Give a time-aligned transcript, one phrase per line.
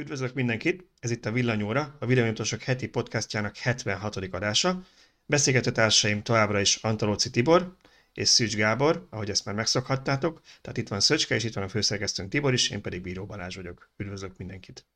[0.00, 0.84] Üdvözlök mindenkit!
[1.00, 4.16] Ez itt a Villanyóra, a Villanyótosok heti podcastjának 76.
[4.16, 4.82] adása.
[5.26, 7.76] Beszélgető társaim továbbra is Antalóci Tibor
[8.12, 10.40] és Szűcs Gábor, ahogy ezt már megszokhattátok.
[10.60, 13.56] Tehát itt van Szöcske, és itt van a főszerkesztőnk Tibor is, én pedig Bíró Balázs
[13.56, 13.90] vagyok.
[13.96, 14.86] Üdvözlök mindenkit!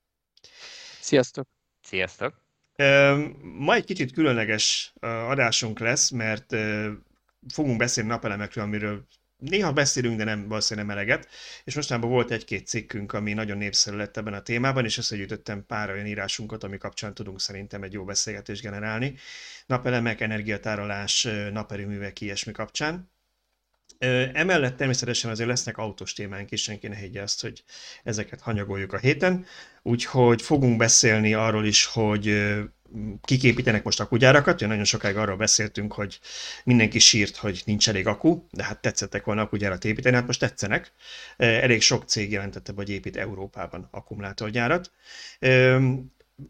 [1.01, 1.49] Sziasztok!
[1.83, 2.35] Sziasztok!
[3.43, 6.57] Ma egy kicsit különleges adásunk lesz, mert
[7.53, 9.07] fogunk beszélni napelemekről, amiről
[9.43, 11.29] néha beszélünk, de nem valószínűleg nem eleget,
[11.65, 15.91] és mostanában volt egy-két cikkünk, ami nagyon népszerű lett ebben a témában, és összegyűjtöttem pár
[15.91, 19.15] olyan írásunkat, ami kapcsán tudunk szerintem egy jó beszélgetést generálni.
[19.67, 23.11] Napelemek, energiatárolás, naperőművek, ilyesmi kapcsán.
[24.33, 27.65] Emellett természetesen azért lesznek autós témánk is, senki ne higgye azt, hogy
[28.03, 29.47] ezeket hanyagoljuk a héten.
[29.83, 32.53] Úgyhogy fogunk beszélni arról is, hogy
[33.23, 36.21] kik építenek most akugyárakat, ugye nagyon sokáig arról beszéltünk, hogy
[36.65, 40.93] mindenki sírt, hogy nincs elég akku, de hát tetszettek volna akugyárat építeni, hát most tetszenek.
[41.37, 44.91] Elég sok cég jelentette, hogy épít Európában akkumulátorgyárat.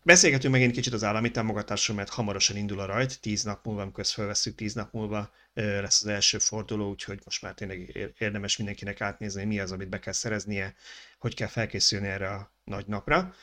[0.03, 4.01] Beszélgetünk megint kicsit az állami támogatásról, mert hamarosan indul a rajt, tíz nap múlva, amikor
[4.01, 9.01] ezt felveszünk, tíz nap múlva lesz az első forduló, úgyhogy most már tényleg érdemes mindenkinek
[9.01, 10.75] átnézni, mi az, amit be kell szereznie,
[11.19, 13.35] hogy kell felkészülni erre a nagy napra.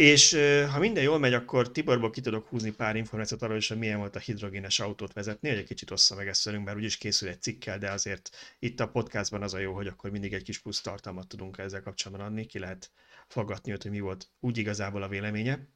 [0.00, 0.32] És
[0.72, 4.16] ha minden jól megy, akkor Tiborból ki tudok húzni pár információt arról hogy milyen volt
[4.16, 7.42] a hidrogénes autót vezetni, hogy egy kicsit ossza meg ezt velünk, mert úgyis készül egy
[7.42, 10.80] cikkel, de azért itt a podcastban az a jó, hogy akkor mindig egy kis plusz
[10.80, 12.90] tartalmat tudunk ezzel kapcsolatban adni, ki lehet
[13.28, 15.66] faggatni őt, hogy mi volt úgy igazából a véleménye.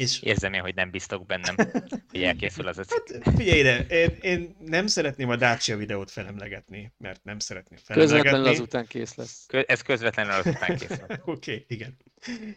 [0.00, 0.22] És...
[0.22, 1.54] Érzem én, hogy nem biztok bennem,
[2.10, 3.24] hogy elkészül az a cikk.
[3.24, 8.22] Hát, figyelj ide, én, én, nem szeretném a Dacia videót felemlegetni, mert nem szeretném felemlegetni.
[8.22, 9.44] Közvetlenül azután kész lesz.
[9.46, 11.00] Kö- ez közvetlenül azután kész lesz.
[11.24, 11.96] Oké, okay, igen.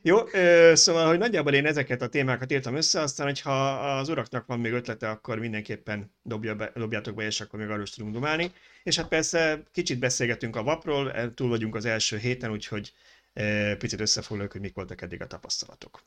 [0.02, 0.18] Jó,
[0.74, 4.72] szóval, hogy nagyjából én ezeket a témákat írtam össze, aztán, hogyha az uraknak van még
[4.72, 8.52] ötlete, akkor mindenképpen dobja be, dobjátok be, és akkor még arról is tudunk dumálni.
[8.84, 12.94] És hát persze kicsit beszélgetünk a VAP-ról, túl vagyunk az első héten, úgyhogy
[13.78, 16.04] picit összefoglaljuk, hogy mik voltak eddig a tapasztalatok.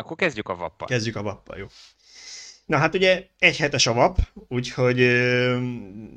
[0.00, 0.86] Akkor kezdjük a vappal.
[0.86, 1.66] Kezdjük a vappal, jó.
[2.66, 4.98] Na hát ugye egy hetes a vap, úgyhogy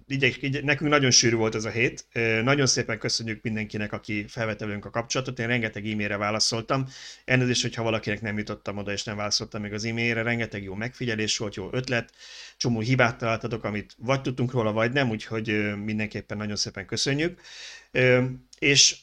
[0.07, 2.05] így, így, nekünk nagyon sűrű volt ez a hét.
[2.43, 5.39] Nagyon szépen köszönjük mindenkinek, aki felvette velünk a kapcsolatot.
[5.39, 6.87] Én rengeteg e-mailre válaszoltam.
[7.25, 11.37] is, hogyha valakinek nem jutottam oda, és nem válaszoltam még az e-mailre, rengeteg jó megfigyelés
[11.37, 12.13] volt, jó ötlet,
[12.57, 17.41] csomó hibát találtatok, amit vagy tudtunk róla, vagy nem, úgyhogy mindenképpen nagyon szépen köszönjük.
[18.59, 18.95] És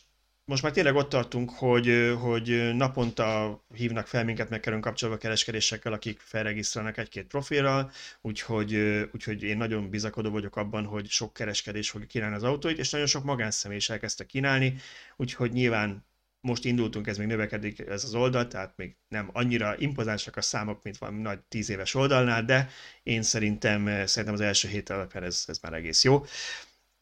[0.51, 5.93] most már tényleg ott tartunk, hogy, hogy naponta hívnak fel minket, meg kerülünk kapcsolatba kereskedésekkel,
[5.93, 7.91] akik felregisztrálnak egy-két profilral,
[8.21, 8.75] úgyhogy,
[9.13, 13.07] úgyhogy én nagyon bizakodó vagyok abban, hogy sok kereskedés fog kínálni az autóit, és nagyon
[13.07, 14.75] sok magánszemély is elkezdte kínálni,
[15.17, 16.05] úgyhogy nyilván
[16.41, 20.83] most indultunk, ez még növekedik ez az oldal, tehát még nem annyira impozánsak a számok,
[20.83, 22.71] mint valami nagy tíz éves oldalnál, de
[23.03, 26.25] én szerintem, szerintem az első hét alapján ez, ez már egész jó.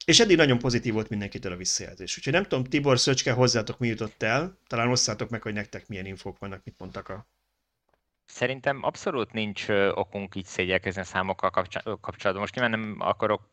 [0.08, 2.16] És eddig nagyon pozitív volt mindenkitől a visszajelzés.
[2.16, 4.58] Úgyhogy nem tudom, Tibor, Szöcske, hozzátok mi jutott el.
[4.66, 7.26] Talán osszátok meg, hogy nektek milyen infók vannak, mit mondtak a
[8.24, 12.38] Szerintem abszolút nincs okunk így szégyelkezni a számokkal kapcsolatban.
[12.38, 13.50] Most nyilván nem akarok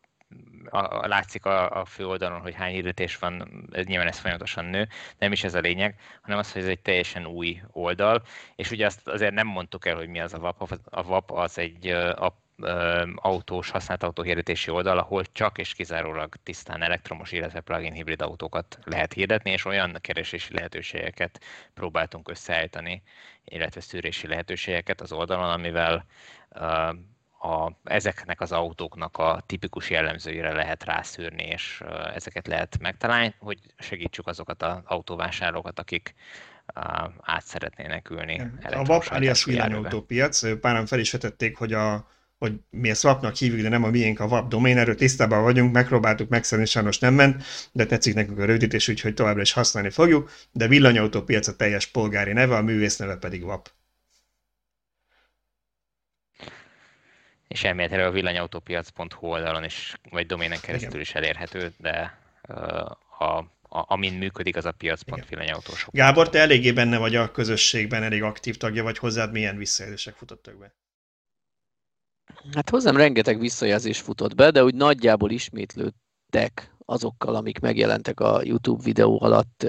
[0.64, 4.64] a, a, látszik a, a fő oldalon, hogy hány hirdetés van, ez, nyilván ez folyamatosan
[4.64, 4.88] nő,
[5.18, 8.22] nem is ez a lényeg, hanem az, hogy ez egy teljesen új oldal,
[8.54, 10.80] és ugye azt azért nem mondtuk el, hogy mi az a VAP.
[10.84, 12.44] A VAP az egy app
[13.14, 19.12] autós, használt autóhirdetési oldal, ahol csak és kizárólag tisztán elektromos, illetve plug-in hibrid autókat lehet
[19.12, 21.40] hirdetni, és olyan keresési lehetőségeket
[21.74, 23.02] próbáltunk összeállítani,
[23.44, 26.06] illetve szűrési lehetőségeket az oldalon, amivel
[27.40, 31.82] a, ezeknek az autóknak a tipikus jellemzőire lehet rászűrni, és
[32.14, 36.14] ezeket lehet megtalálni, hogy segítsük azokat az autóvásárlókat, akik
[37.20, 38.40] át szeretnének ülni.
[38.62, 42.06] A VAP alias villanyautópiac, páran fel is vetették, hogy a
[42.38, 45.72] hogy mi ezt WAP-nak hívjuk, de nem a miénk a WAP domain, erről tisztában vagyunk,
[45.72, 47.42] megpróbáltuk megszerni, sajnos nem ment,
[47.72, 51.86] de tetszik nekünk a rövidítés, úgyhogy továbbra is használni fogjuk, de villanyautó piac a teljes
[51.86, 53.70] polgári neve, a művész neve pedig WAP.
[57.48, 61.00] És elméletileg a villanyautópiac.hu oldalon is, vagy doménen keresztül Igen.
[61.00, 62.18] is elérhető, de
[63.18, 65.94] a, a, amin működik, az a piac.villanyautósok.
[65.94, 70.58] Gábor, te eléggé benne vagy a közösségben, elég aktív tagja vagy hozzád, milyen visszajelzések futottak
[70.58, 70.74] be?
[72.54, 78.82] Hát hozzám rengeteg visszajelzés futott be, de úgy nagyjából ismétlődtek azokkal, amik megjelentek a YouTube
[78.82, 79.66] videó alatt,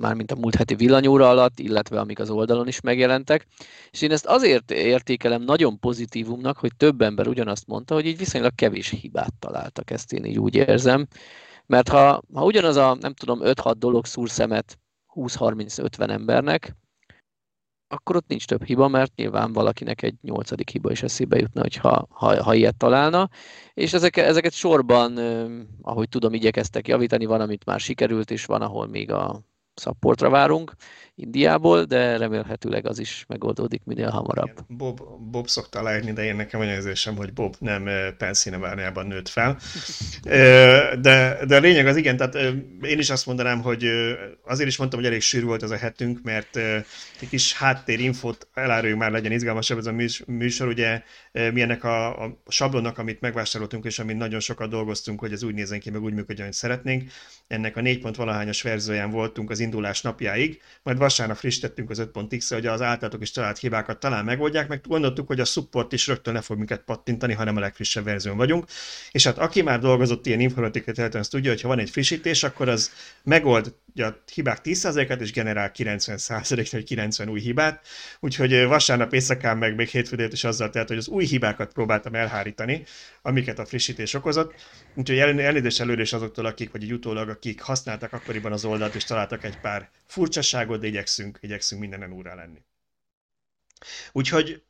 [0.00, 3.46] mármint a múlt heti villanyóra alatt, illetve amik az oldalon is megjelentek.
[3.90, 8.54] És én ezt azért értékelem nagyon pozitívumnak, hogy több ember ugyanazt mondta, hogy így viszonylag
[8.54, 11.06] kevés hibát találtak, ezt én így úgy érzem.
[11.66, 14.78] Mert ha, ha ugyanaz a, nem tudom, 5-6 dolog szúr szemet
[15.14, 16.76] 20-30-50 embernek,
[17.92, 22.06] akkor ott nincs több hiba, mert nyilván valakinek egy nyolcadik hiba is eszébe jutna, hogyha,
[22.10, 23.28] ha, ha ilyet találna.
[23.74, 25.18] És ezek, ezeket sorban,
[25.82, 29.42] ahogy tudom, igyekeztek javítani, van, amit már sikerült, és van, ahol még a
[29.80, 30.72] szapportra várunk
[31.20, 34.50] Indiából, de remélhetőleg az is megoldódik minél hamarabb.
[34.68, 35.00] Bob,
[35.30, 37.88] Bob szokta leírni, de én nekem olyan érzésem, hogy Bob nem
[38.18, 39.58] Pennsylvania-ban nőtt fel.
[41.00, 42.34] De, de a lényeg az igen, tehát
[42.82, 43.86] én is azt mondanám, hogy
[44.44, 46.56] azért is mondtam, hogy elég sűrű volt ez a hetünk, mert
[47.20, 49.94] egy kis háttérinfot eláruljuk már legyen izgalmasabb ez a
[50.26, 55.42] műsor, ugye milyenek a, a sablonnak, amit megvásároltunk, és amit nagyon sokat dolgoztunk, hogy ez
[55.42, 57.10] úgy nézzen ki, meg úgy működjön, hogy szeretnénk.
[57.46, 62.52] Ennek a 4 pont valahányos verzióján voltunk az indulás napjáig, majd vasárnap frissítettünk az 5.x,
[62.52, 66.34] hogy az általatok is talált hibákat talán megoldják, meg gondoltuk, hogy a support is rögtön
[66.34, 68.64] le fog minket pattintani, hanem a legfrissebb verzión vagyunk.
[69.10, 72.42] És hát aki már dolgozott ilyen informatikai területen, az tudja, hogy ha van egy frissítés,
[72.42, 72.90] akkor az
[73.22, 77.86] megold a hibák 10%-át, és generál 90% vagy 90 új hibát.
[78.20, 82.84] Úgyhogy vasárnap éjszakán meg még hétfőn is azzal telt, hogy az új hibákat próbáltam elhárítani,
[83.22, 84.54] amiket a frissítés okozott.
[84.94, 89.44] Úgyhogy elnézést előre is azoktól, akik, vagy utólag, akik használtak akkoriban az oldalt, és találtak
[89.44, 92.62] egy pár furcsaságot, de igyekszünk, igyekszünk mindenen úrá lenni.
[94.12, 94.62] Úgyhogy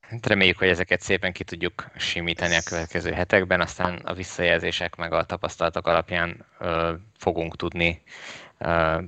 [0.00, 5.12] hát Reméljük, hogy ezeket szépen ki tudjuk simítani a következő hetekben, aztán a visszajelzések meg
[5.12, 8.02] a tapasztalatok alapján ö, fogunk tudni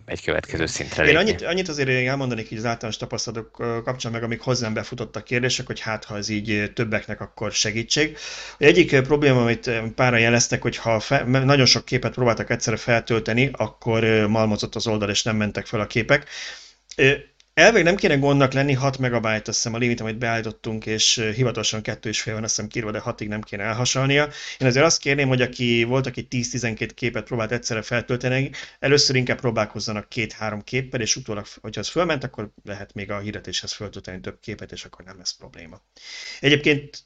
[0.07, 1.19] egy következő szintre lépni.
[1.19, 5.67] Én annyit, annyit azért elmondanék hogy az általános tapasztalatok kapcsán meg, amik hozzám befutottak kérdések,
[5.67, 8.17] hogy hát ha ez így többeknek, akkor segítség.
[8.59, 14.27] Egyik probléma, amit pára jeleztek, hogy ha fe, nagyon sok képet próbáltak egyszerre feltölteni, akkor
[14.29, 16.29] malmozott az oldal, és nem mentek fel a képek.
[17.61, 21.81] Elvég nem kéne gondnak lenni, 6 megabyte azt hiszem a limit, amit beállítottunk, és hivatalosan
[21.83, 24.29] 2,5 van azt hiszem kírva, de 6-ig nem kéne elhasalnia.
[24.59, 29.41] Én azért azt kérném, hogy aki volt, aki 10-12 képet próbált egyszerre feltölteni, először inkább
[29.41, 34.41] próbálkozzanak két-három képpel, és utólag, hogyha az fölment, akkor lehet még a hirdetéshez föltölteni több
[34.41, 35.83] képet, és akkor nem lesz probléma.
[36.41, 36.99] Egyébként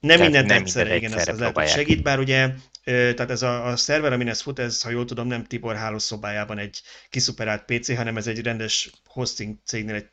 [0.00, 2.50] nem mindent nem egyszerre, igen, ez, ez lehet, segít, bár ugye
[2.84, 6.58] tehát ez a, a szerver, amin ez fut, ez, ha jól tudom, nem Tibor hálószobájában
[6.58, 10.10] egy kiszuperált PC, hanem ez egy rendes hosting cégnél egy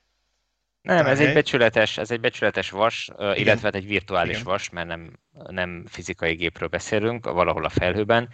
[0.81, 3.35] nem, ez egy becsületes, ez egy becsületes vas, Igen.
[3.35, 4.43] illetve hát egy virtuális Igen.
[4.43, 5.19] vas, mert nem,
[5.49, 8.29] nem fizikai gépről beszélünk, valahol a felhőben.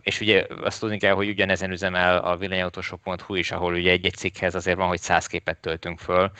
[0.00, 4.54] És ugye azt tudni kell, hogy ugyanezen üzemel a villanyautósok.hu is, ahol ugye egy-egy cikkhez
[4.54, 6.30] azért van, hogy száz képet töltünk föl,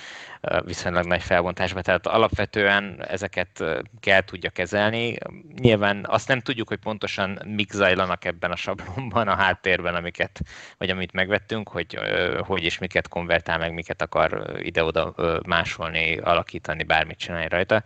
[0.65, 3.65] viszonylag nagy felbontásban, tehát alapvetően ezeket
[4.01, 5.17] kell tudja kezelni.
[5.57, 10.41] Nyilván azt nem tudjuk, hogy pontosan mik zajlanak ebben a sablonban, a háttérben, amiket,
[10.79, 11.99] vagy amit megvettünk, hogy
[12.39, 15.10] hogy és miket konvertál meg, miket akar ide-oda
[15.47, 17.83] másolni, alakítani, bármit csinálni rajta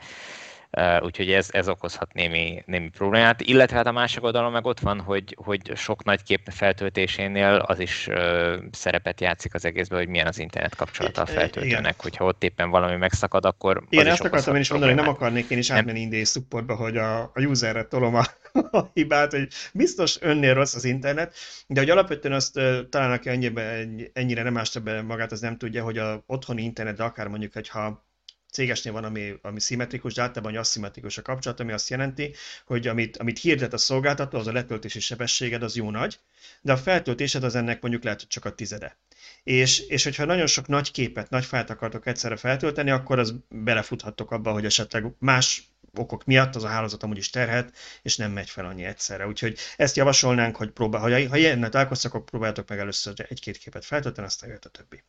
[1.01, 3.41] úgyhogy ez, ez okozhat némi, némi problémát.
[3.41, 7.79] Illetve hát a másik oldalon meg ott van, hogy, hogy sok nagy kép feltöltésénél az
[7.79, 11.95] is uh, szerepet játszik az egészben, hogy milyen az internet kapcsolata a feltöltőnek, Igen.
[11.99, 15.51] hogyha ott éppen valami megszakad, akkor Igen, ezt akartam én is mondani, hogy nem akarnék
[15.51, 18.25] én is átmenni indé supportba, hogy a, a userre tolom a,
[18.79, 21.35] a hibát, hogy biztos önnél rossz az internet,
[21.67, 22.61] de hogy alapvetően azt
[22.91, 26.97] talán aki ennyire, ennyire nem ásta be magát, az nem tudja, hogy a otthoni internet,
[26.97, 28.05] de akár mondjuk, hogyha
[28.55, 32.35] cégesnél van, ami, ami szimmetrikus, de általában aszimmetrikus a kapcsolat, ami azt jelenti,
[32.65, 36.19] hogy amit, amit hirdet a szolgáltató, az a letöltési sebességed, az jó nagy,
[36.63, 38.97] de a feltöltésed az ennek mondjuk lehet, hogy csak a tizede.
[39.45, 44.31] És, és hogyha nagyon sok nagy képet, nagy fájlt akartok egyszerre feltölteni, akkor az belefuthattok
[44.31, 48.51] abba, hogy esetleg más okok miatt az a hálózat amúgy is terhet, és nem megy
[48.51, 49.27] fel annyi egyszerre.
[49.27, 53.85] Úgyhogy ezt javasolnánk, hogy próbál, ha, ha ilyennel találkoztak, akkor próbáljátok meg először egy-két képet
[53.85, 55.05] feltölteni, aztán jött a többi.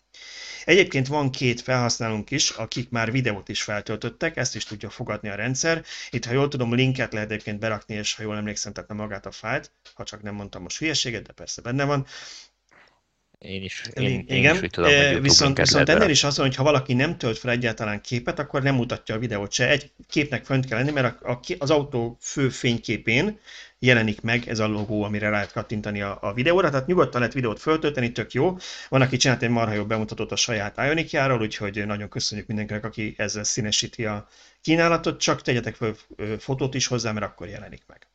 [0.66, 5.36] Egyébként van két felhasználónk is, akik már videót is feltöltöttek, ezt is tudja fogadni a
[5.36, 5.84] rendszer.
[6.10, 9.26] Itt, ha jól tudom, linket lehet egyébként berakni, és ha jól emlékszem, tehát nem magát
[9.26, 12.06] a fájlt, ha csak nem mondtam most hülyeséget, de persze benne van.
[13.48, 16.56] Én is, én, én Igen, is úgy tudom, hogy viszont, viszont ennél is az, hogy
[16.56, 19.70] ha valaki nem tölt fel egyáltalán képet, akkor nem mutatja a videót se.
[19.70, 23.40] Egy képnek fönt kell lenni, mert a, a, az autó fő fényképén
[23.80, 27.60] jelenik meg ez a logó, amire lehet kattintani a, a videóra, tehát nyugodtan lehet videót
[27.60, 28.58] föltölteni, tök jó.
[28.90, 33.14] Van, aki csinált egy marha jó bemutatót a saját Ionikjáról, úgyhogy nagyon köszönjük mindenkinek, aki
[33.18, 34.28] ezzel színesíti a
[34.62, 35.96] kínálatot, csak tegyetek fel
[36.40, 38.08] fotót is hozzá, mert akkor jelenik meg.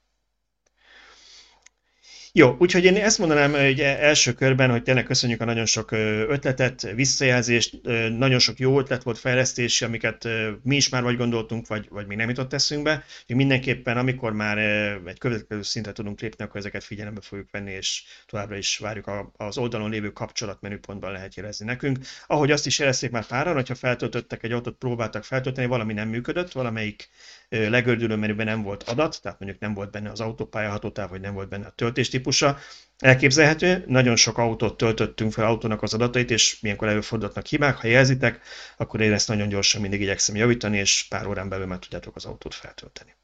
[2.32, 5.90] Jó, úgyhogy én ezt mondanám hogy első körben, hogy tényleg köszönjük a nagyon sok
[6.28, 7.80] ötletet, visszajelzést,
[8.18, 10.28] nagyon sok jó ötlet volt fejlesztés, amiket
[10.62, 13.04] mi is már vagy gondoltunk, vagy, vagy még nem jutott eszünkbe.
[13.20, 14.58] Úgyhogy mindenképpen, amikor már
[15.06, 19.58] egy következő szintre tudunk lépni, akkor ezeket figyelembe fogjuk venni, és továbbra is várjuk az
[19.58, 21.98] oldalon lévő kapcsolat menüpontban lehet jelezni nekünk.
[22.26, 26.52] Ahogy azt is jelezték már páran, hogyha feltöltöttek egy autót, próbáltak feltölteni, valami nem működött,
[26.52, 27.08] valamelyik
[27.50, 31.34] legördülő menüben nem volt adat, tehát mondjuk nem volt benne az autópálya hatótáv, vagy nem
[31.34, 32.58] volt benne a töltéstípusa.
[32.98, 37.76] Elképzelhető, nagyon sok autót töltöttünk fel autónak az adatait, és milyenkor előfordulhatnak hibák.
[37.76, 38.40] Ha jelzitek,
[38.76, 42.24] akkor én ezt nagyon gyorsan mindig igyekszem javítani, és pár órán belül már tudjátok az
[42.24, 43.14] autót feltölteni.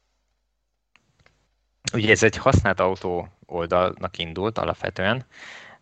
[1.93, 5.25] Ugye ez egy használt autó oldalnak indult alapvetően,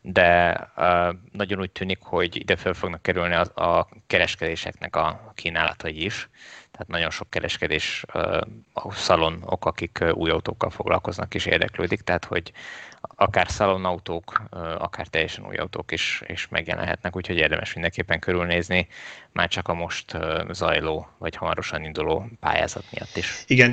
[0.08, 6.06] de uh, nagyon úgy tűnik, hogy ide fel fognak kerülni a, a kereskedéseknek a kínálatai
[6.06, 6.30] is.
[6.72, 8.42] Tehát nagyon sok kereskedés uh,
[8.74, 12.52] a szalonok, akik új autókkal foglalkoznak és érdeklődik, tehát hogy
[13.16, 14.42] akár szalonautók,
[14.78, 18.88] akár teljesen új autók is, is megjelenhetnek, úgyhogy érdemes mindenképpen körülnézni,
[19.32, 20.18] már csak a most
[20.52, 23.44] zajló, vagy hamarosan induló pályázat miatt is.
[23.48, 23.72] Igen,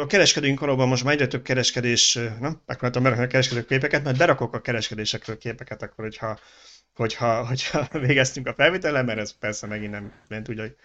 [0.00, 2.60] a kereskedőink valóban most már egyre több kereskedés, nem?
[2.66, 6.38] Berakni a kereskedők képeket, mert berakok a kereskedésekről képeket, akkor hogyha,
[6.94, 10.76] hogyha, hogyha végeztünk a felvétellel, mert ez persze megint nem, nem tudja, hogy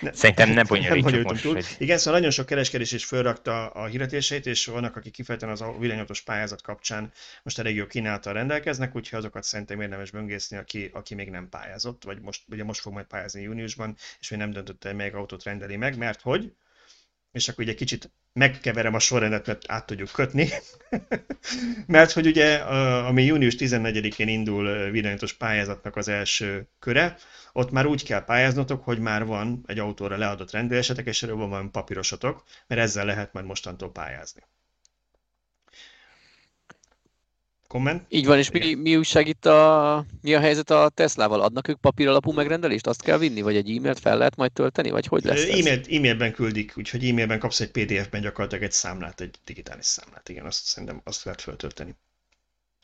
[0.00, 1.44] ne, Szerintem nem bonyolítjuk nem most.
[1.44, 1.76] Hogy...
[1.78, 5.78] Igen, szóval nagyon sok kereskedés is felrakta a hirdetéseit, és vannak, akik kifejezetten az a
[5.78, 7.12] villanyatos pályázat kapcsán
[7.42, 12.04] most elég jó kínálattal rendelkeznek, úgyhogy azokat szerintem érdemes böngészni, aki, aki még nem pályázott,
[12.04, 15.42] vagy most, ugye most fog majd pályázni júniusban, és még nem döntötte, hogy melyik autót
[15.42, 16.52] rendeli meg, mert hogy
[17.32, 20.48] és akkor ugye kicsit megkeverem a sorrendet, mert át tudjuk kötni.
[21.86, 22.56] mert hogy ugye,
[23.04, 27.16] ami június 14-én indul villanyos pályázatnak az első köre,
[27.52, 31.70] ott már úgy kell pályáznotok, hogy már van egy autóra leadott rendelésetek, és erről van
[31.70, 34.42] papírosotok, mert ezzel lehet majd mostantól pályázni.
[37.70, 38.04] Komment?
[38.08, 41.40] Így van, és mi, mi újság itt a, mi a helyzet a Teslával?
[41.40, 42.86] Adnak ők papír alapú megrendelést?
[42.86, 46.32] Azt kell vinni, vagy egy e-mailt fel lehet majd tölteni, vagy hogy lesz e-mail, e-mailben
[46.32, 51.00] küldik, úgyhogy e-mailben kapsz egy PDF-ben gyakorlatilag egy számlát, egy digitális számlát, igen, azt szerintem
[51.04, 51.96] azt lehet föltölteni.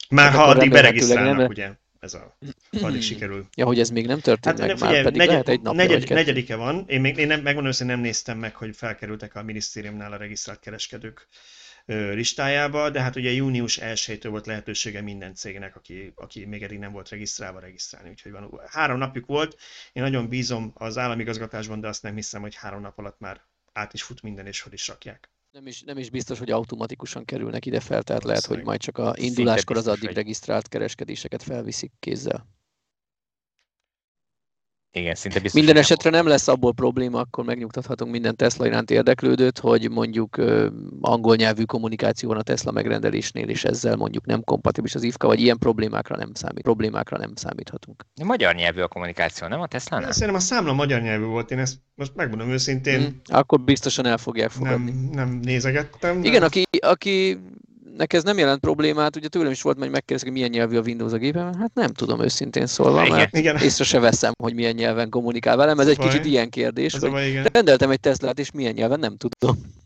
[0.09, 1.47] Már ha addig beregisztrálnak, nem...
[1.47, 1.71] ugye?
[2.00, 2.38] ez a,
[2.83, 3.47] addig sikerül.
[3.57, 5.87] Ja, hogy ez még nem történt hát, meg, figyelj, már pedig negyed, lehet egy napja
[5.87, 9.43] negyed, Negyedike van, én még én nem, megmondom, hogy nem néztem meg, hogy felkerültek a
[9.43, 11.28] minisztériumnál a regisztrált kereskedők
[11.87, 16.93] listájába, de hát ugye június 1-től volt lehetősége minden cégnek, aki, aki még eddig nem
[16.93, 18.09] volt regisztrálva, regisztrálni.
[18.11, 19.57] Úgyhogy van, három napjuk volt.
[19.93, 23.40] Én nagyon bízom az állami igazgatásban, de azt nem hiszem, hogy három nap alatt már
[23.73, 25.31] át is fut minden, és hogy is rakják.
[25.50, 28.99] Nem is, nem is biztos, hogy automatikusan kerülnek ide fel, tehát lehet, hogy majd csak
[28.99, 32.55] a induláskor az addig regisztrált kereskedéseket felviszik kézzel.
[34.96, 35.60] Igen, szinte biztos.
[35.62, 40.36] Minden esetre nem lesz abból probléma, akkor megnyugtathatunk minden Tesla iránt érdeklődőt, hogy mondjuk
[41.00, 45.40] angol nyelvű kommunikáció van a Tesla megrendelésnél, és ezzel mondjuk nem kompatibilis az IFKA, vagy
[45.40, 48.06] ilyen problémákra nem számít, problémákra nem számíthatunk.
[48.20, 49.98] A magyar nyelvű a kommunikáció, nem a Tesla?
[49.98, 50.10] Nem?
[50.10, 53.00] Szerintem a számla magyar nyelvű volt, én ezt most megmondom őszintén.
[53.00, 54.90] Mm, akkor biztosan el fogják fogadni.
[54.90, 56.24] Nem, nem nézegettem.
[56.24, 57.38] Igen, aki, aki
[57.97, 60.81] nek ez nem jelent problémát, ugye tőlem is volt, hogy megkérdezik, hogy milyen nyelvű a
[60.81, 63.57] Windows a gépen, hát nem tudom őszintén szólva, igen, mert igen.
[63.57, 67.43] észre se veszem, hogy milyen nyelven kommunikál velem, ez egy kicsit ilyen kérdés, hogy baj,
[67.52, 69.85] rendeltem egy Teslát, és milyen nyelven nem tudom.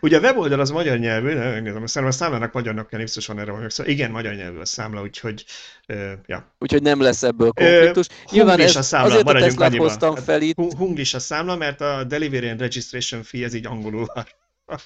[0.00, 3.38] Ugye a weboldal az magyar nyelvű, ne, megnézem, szerintem a számlának magyarnak kell, biztos van
[3.38, 5.44] erre van szóval igen, magyar nyelvű a számla, úgyhogy,
[5.88, 6.54] uh, ja.
[6.58, 8.06] Úgyhogy nem lesz ebből konfliktus.
[8.06, 10.56] Uh, Nyilván ez, a számla, azért a Teslát hoztam hát, fel itt.
[10.76, 14.26] Hunglis a számla, mert a Delivery and Registration Fee, ez így angolul van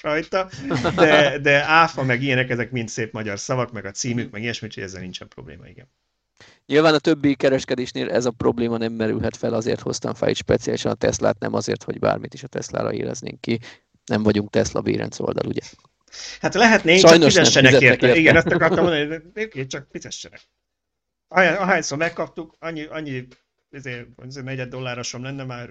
[0.01, 0.49] rajta,
[0.97, 4.69] de, de áfa, meg ilyenek, ezek mind szép magyar szavak, meg a címük, meg ilyesmi,
[4.75, 5.89] hogy ezzel nincsen probléma, igen.
[6.67, 10.93] Nyilván a többi kereskedésnél ez a probléma nem merülhet fel, azért hoztam fel itt speciálisan
[10.93, 13.61] a Teslát, nem azért, hogy bármit is a Teslára éreznénk ki.
[14.05, 15.61] Nem vagyunk Tesla bérenc oldal, ugye?
[16.41, 18.07] Hát lehetnénk, Sajnos csak fizessenek érte.
[18.07, 18.17] érte.
[18.17, 20.41] Igen, ezt akartam mondani, hogy csak fizessenek.
[21.29, 23.29] Ahányszor megkaptuk, annyi, annyi
[23.71, 25.71] ezért, ezért negyed dollárosom lenne, már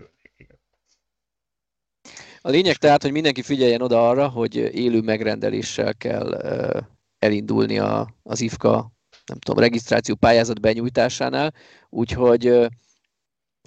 [2.42, 6.42] a lényeg tehát, hogy mindenki figyeljen oda arra, hogy élő megrendeléssel kell
[7.20, 8.92] elindulni a, az IFKA,
[9.26, 11.54] nem tudom, regisztráció pályázat benyújtásánál,
[11.90, 12.68] úgyhogy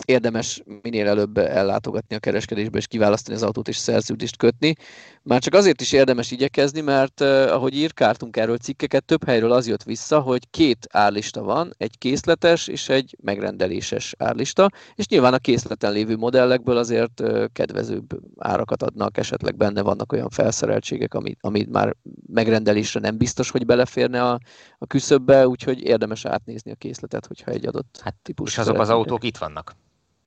[0.04, 4.74] érdemes minél előbb ellátogatni a kereskedésbe és kiválasztani az autót és szerződést kötni.
[5.22, 9.82] Már csak azért is érdemes igyekezni, mert ahogy írkáltunk erről cikkeket, több helyről az jött
[9.82, 15.92] vissza, hogy két árlista van, egy készletes és egy megrendeléses árlista, és nyilván a készleten
[15.92, 17.22] lévő modellekből azért
[17.52, 21.96] kedvezőbb árakat adnak, esetleg benne vannak olyan felszereltségek, amit, amit már
[22.32, 24.38] megrendelésre nem biztos, hogy beleférne a,
[24.78, 28.50] a küszöbbe, úgyhogy érdemes átnézni a készletet, hogyha egy adott hát, típus.
[28.50, 29.74] És azok az autók itt vannak.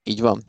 [0.07, 0.41] Így van.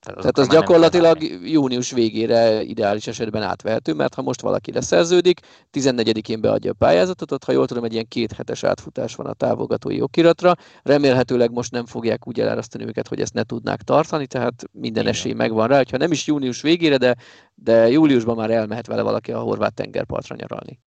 [0.00, 5.40] Tehát, Tehát az gyakorlatilag június végére ideális esetben átvehető, mert ha most valaki leszerződik,
[5.72, 9.32] 14-én beadja a pályázatot, ott ha jól tudom, egy ilyen két hetes átfutás van a
[9.32, 10.54] távogatói okiratra.
[10.82, 15.14] Remélhetőleg most nem fogják úgy elárasztani őket, hogy ezt ne tudnák tartani, tehát minden igen.
[15.14, 17.16] esély megvan rá, hogyha nem is június végére, de,
[17.54, 20.80] de júliusban már elmehet vele valaki a horvát tengerpartra nyaralni.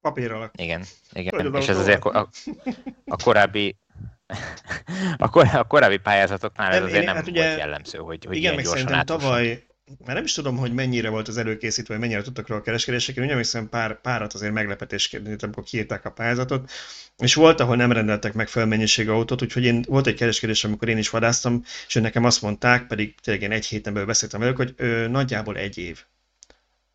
[0.00, 0.60] Papír alatt.
[0.60, 1.54] Igen, igen.
[1.54, 2.28] és ez azért a,
[3.04, 3.76] a korábbi
[5.16, 8.54] a, kor, a korábbi pályázatoknál ez azért nem hát ugye, volt jellemző, hogy, hogy igen,
[8.54, 9.64] meg szerintem tavaly,
[10.04, 13.16] már nem is tudom, hogy mennyire volt az előkészítve, vagy mennyire tudtak róla a kereskedések,
[13.16, 16.70] én emlékszem pár, párat azért meglepetésként, amikor kiírták a pályázatot,
[17.16, 20.88] és volt, ahol nem rendeltek meg fel mennyiségű autót, úgyhogy én, volt egy kereskedés, amikor
[20.88, 24.56] én is vadáztam, és nekem azt mondták, pedig tényleg én egy héten belül beszéltem velük,
[24.56, 26.04] hogy ö, nagyjából egy év,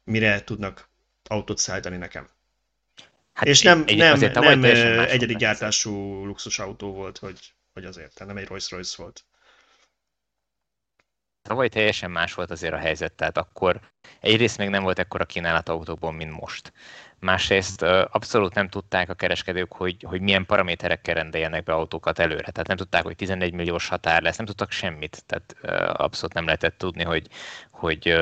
[0.03, 0.89] mire tudnak
[1.23, 2.29] autót szállítani nekem.
[3.35, 4.63] Hát és nem, egy, nem, nem
[4.99, 9.25] egyedik gyártású luxusautó volt, hogy, hogy azért, nem egy Rolls-Royce volt.
[11.41, 13.79] Tavaly teljesen más volt azért a helyzet, tehát akkor
[14.19, 16.73] egyrészt még nem volt ekkora kínálat autókból, mint most.
[17.19, 22.51] Másrészt abszolút nem tudták a kereskedők, hogy, hogy milyen paraméterekkel rendeljenek be autókat előre.
[22.51, 25.23] Tehát nem tudták, hogy 11 milliós határ lesz, nem tudtak semmit.
[25.25, 25.55] Tehát
[25.97, 27.27] abszolút nem lehetett tudni, hogy,
[27.71, 28.17] hogy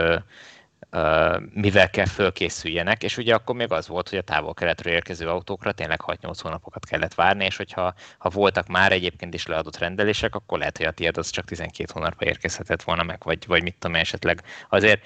[1.54, 6.00] mivel kell fölkészüljenek, és ugye akkor még az volt, hogy a távol-keletről érkező autókra tényleg
[6.06, 10.78] 6-8 hónapokat kellett várni, és hogyha ha voltak már egyébként is leadott rendelések, akkor lehet,
[10.78, 14.44] hogy a tiéd az csak 12 hónapra érkezhetett volna meg, vagy, vagy mit tudom esetleg.
[14.70, 15.06] Azért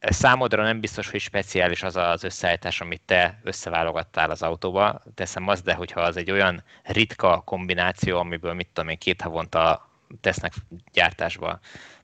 [0.00, 5.02] számodra nem biztos, hogy speciális az az összeállítás, amit te összeválogattál az autóba.
[5.14, 9.90] Teszem azt, de hogyha az egy olyan ritka kombináció, amiből mit tudom én, két havonta
[10.20, 10.52] tesznek
[10.92, 11.60] gyártásba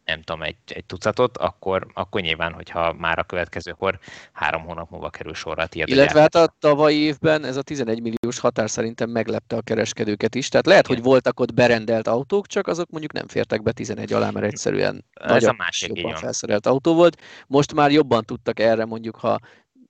[0.09, 3.99] nem tudom, egy, egy tucatot, akkor, akkor nyilván, hogyha már a következőkor
[4.33, 5.88] három hónap múlva kerül sorra a tiéd.
[5.88, 10.49] Illetve hát a tavalyi évben ez a 11 milliós határ szerintem meglepte a kereskedőket is.
[10.49, 10.97] Tehát lehet, Igen.
[10.97, 15.05] hogy voltak ott berendelt autók, csak azok mondjuk nem fértek be 11 alá, mert egyszerűen
[15.12, 17.21] ez nagyobb, a másik, jobban felszerelt autó volt.
[17.47, 19.38] Most már jobban tudtak erre mondjuk, ha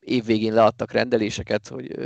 [0.00, 1.98] évvégén leadtak rendeléseket, hogy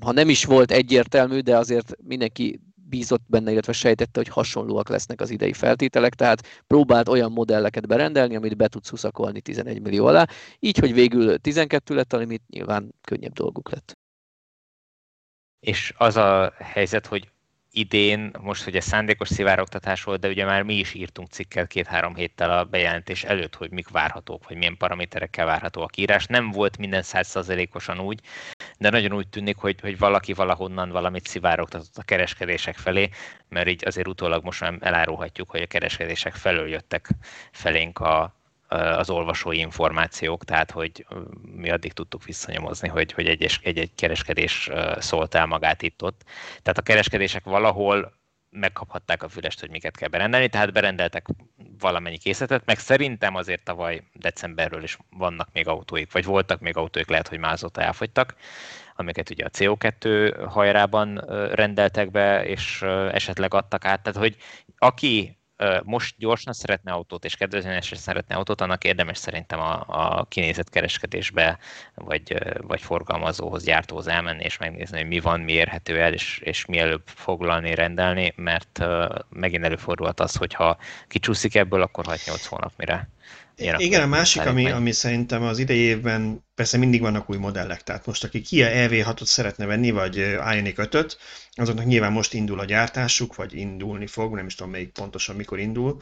[0.00, 5.20] ha nem is volt egyértelmű, de azért mindenki bízott benne, illetve sejtette, hogy hasonlóak lesznek
[5.20, 10.26] az idei feltételek, tehát próbált olyan modelleket berendelni, amit be tudsz huszakolni 11 millió alá,
[10.58, 13.98] így, hogy végül 12 lett a nyilván könnyebb dolguk lett.
[15.60, 17.30] És az a helyzet, hogy
[17.72, 22.58] idén, most ugye szándékos szivárogtatás volt, de ugye már mi is írtunk cikket két-három héttel
[22.58, 26.26] a bejelentés előtt, hogy mik várhatók, vagy milyen paraméterekkel várható a kiírás.
[26.26, 28.20] Nem volt minden százszerzelékosan úgy,
[28.78, 33.08] de nagyon úgy tűnik, hogy, hogy valaki valahonnan valamit szivárogtatott a kereskedések felé,
[33.48, 37.08] mert így azért utólag most már elárulhatjuk, hogy a kereskedések felől jöttek
[37.52, 38.39] felénk a,
[38.70, 41.06] az olvasói információk, tehát hogy
[41.42, 43.26] mi addig tudtuk visszanyomozni, hogy, hogy
[43.62, 46.24] egy-egy kereskedés szólt el magát itt-ott.
[46.62, 48.18] Tehát a kereskedések valahol
[48.50, 51.26] megkaphatták a fülest, hogy miket kell berendelni, tehát berendeltek
[51.78, 57.08] valamennyi készletet, meg szerintem azért tavaly decemberről is vannak még autóik, vagy voltak még autóik,
[57.08, 58.34] lehet, hogy már azóta elfogytak,
[58.96, 61.14] amiket ugye a CO2 hajrában
[61.52, 64.02] rendeltek be, és esetleg adtak át.
[64.02, 64.36] Tehát, hogy
[64.78, 65.39] aki
[65.84, 71.58] most gyorsan szeretne autót, és kedvezményesen szeretne autót, annak érdemes szerintem a, a kinézett kereskedésbe,
[71.94, 76.66] vagy, vagy forgalmazóhoz, gyártóhoz elmenni, és megnézni, hogy mi van, mi érhető el, és, és
[76.66, 78.84] mielőbb foglalni, rendelni, mert
[79.28, 80.76] megint előfordulhat az, hogyha
[81.08, 83.08] kicsúszik ebből, akkor 6-8 hónap mire
[83.76, 88.06] igen, a másik, ami, ami szerintem az idei évben persze mindig vannak új modellek, tehát
[88.06, 91.18] most aki Kia EV6-ot szeretne venni, vagy Ioniq 5-öt,
[91.52, 95.58] azoknak nyilván most indul a gyártásuk, vagy indulni fog, nem is tudom még pontosan mikor
[95.58, 96.00] indul,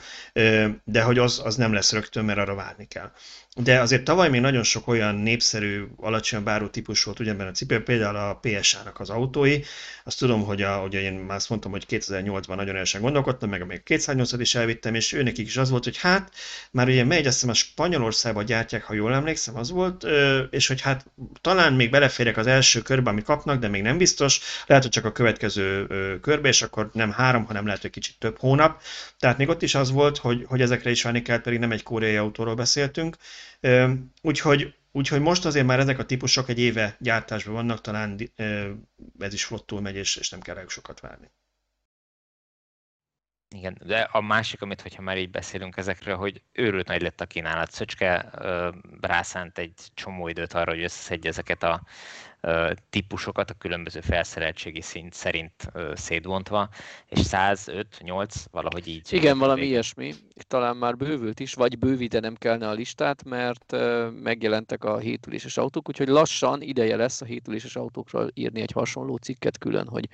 [0.85, 3.11] de hogy az, az nem lesz rögtön, mert arra várni kell.
[3.57, 7.83] De azért tavaly még nagyon sok olyan népszerű, alacsony báró típus volt ugyanben a cipő,
[7.83, 9.61] például a PSA-nak az autói.
[10.05, 13.67] Azt tudom, hogy a, ugye én már azt mondtam, hogy 2008-ban nagyon erősen gondolkodtam, meg
[13.67, 16.33] még 208 is elvittem, és őnek is az volt, hogy hát
[16.71, 20.05] már ugye megy, azt hiszem a Spanyolországban gyártják, ha jól emlékszem, az volt,
[20.51, 21.07] és hogy hát
[21.41, 25.05] talán még beleférek az első körbe, amit kapnak, de még nem biztos, lehet, hogy csak
[25.05, 25.87] a következő
[26.21, 28.83] körbe, és akkor nem három, hanem lehet, hogy kicsit több hónap.
[29.19, 31.83] Tehát még ott is az volt, hogy, hogy ezekre is várni kell, pedig nem egy
[31.83, 33.17] koreai autóról beszéltünk.
[34.23, 38.19] Úgyhogy, úgyhogy most azért már ezek a típusok egy éve gyártásban vannak, talán
[39.19, 41.31] ez is flottul megy, és, és nem kell rájuk sokat várni.
[43.55, 47.27] Igen, de a másik, amit, hogyha már így beszélünk ezekről, hogy őrült nagy lett a
[47.27, 47.71] kínálat.
[47.71, 48.31] Szöcske
[49.01, 51.83] rászánt egy csomó időt arra, hogy összeszedje ezeket a
[52.91, 56.69] típusokat a különböző felszereltségi szint szerint szétvontva,
[57.09, 59.13] és 105-8 valahogy így.
[59.13, 59.75] Igen, valami végül.
[59.75, 60.15] ilyesmi.
[60.49, 63.77] Talán már bővült is, vagy bővítenem kellene a listát, mert
[64.23, 69.59] megjelentek a hétüléses autók, úgyhogy lassan ideje lesz a hétüléses autókról írni egy hasonló cikket
[69.59, 70.09] külön, hogy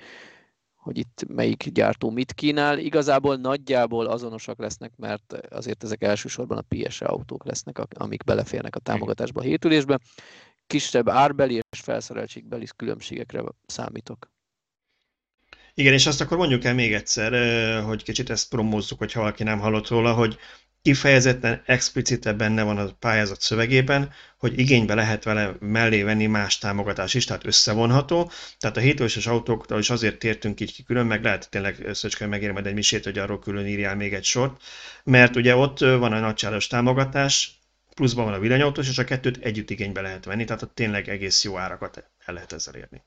[0.85, 2.79] hogy itt melyik gyártó mit kínál.
[2.79, 8.79] Igazából nagyjából azonosak lesznek, mert azért ezek elsősorban a PSE autók lesznek, amik beleférnek a
[8.79, 9.99] támogatásba a hétülésbe.
[10.67, 14.31] Kisebb árbeli és felszereltségbeli különbségekre számítok.
[15.73, 19.59] Igen, és azt akkor mondjuk el még egyszer, hogy kicsit ezt promózzuk, hogyha valaki nem
[19.59, 20.37] hallott róla, hogy
[20.85, 27.13] kifejezetten explicite benne van a pályázat szövegében, hogy igénybe lehet vele mellé venni más támogatás
[27.13, 28.31] is, tehát összevonható.
[28.59, 32.51] Tehát a hétőses autóktól is azért tértünk így ki külön, meg lehet tényleg Szöcske megér
[32.51, 34.61] majd egy misét, hogy arról külön írjál még egy sort,
[35.03, 37.59] mert ugye ott van a nagysáros támogatás,
[37.95, 41.43] pluszban van a villanyautós, és a kettőt együtt igénybe lehet venni, tehát ott tényleg egész
[41.43, 43.03] jó árakat el lehet ezzel érni.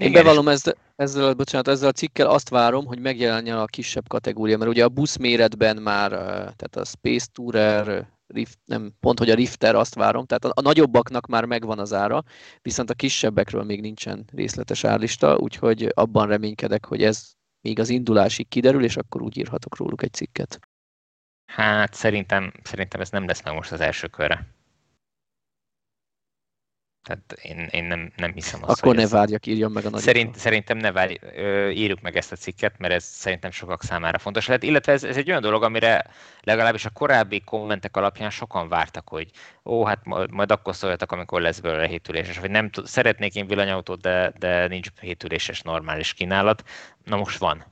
[0.00, 4.58] Én bevallom ezzel, ezzel, bocsánat, ezzel a cikkel azt várom, hogy megjelenjen a kisebb kategória,
[4.58, 9.34] mert ugye a busz méretben már, tehát a Space Tourer Rift, nem pont, hogy a
[9.34, 12.22] Rifter, azt várom, tehát a, a nagyobbaknak már megvan az ára,
[12.62, 18.48] viszont a kisebbekről még nincsen részletes árlista, úgyhogy abban reménykedek, hogy ez még az indulásig
[18.48, 20.58] kiderül, és akkor úgy írhatok róluk egy cikket.
[21.46, 24.46] Hát szerintem, szerintem ez nem lesz meg most az első körre.
[27.02, 29.10] Tehát én, én nem, nem hiszem azt, Akkor ne ez...
[29.10, 30.00] várjak, írjam meg a nagy.
[30.00, 31.18] Szerint, szerintem ne várj,
[31.72, 34.62] írjuk meg ezt a cikket, mert ez szerintem sokak számára fontos lehet.
[34.62, 36.06] Illetve ez, ez egy olyan dolog, amire
[36.40, 39.30] legalábbis a korábbi kommentek alapján sokan vártak, hogy
[39.64, 44.32] ó, hát majd akkor szóljatok, amikor lesz belőle hétüléses, vagy nem szeretnék én villanyautót, de,
[44.38, 46.62] de nincs hétüléses normális kínálat.
[47.04, 47.64] Na most van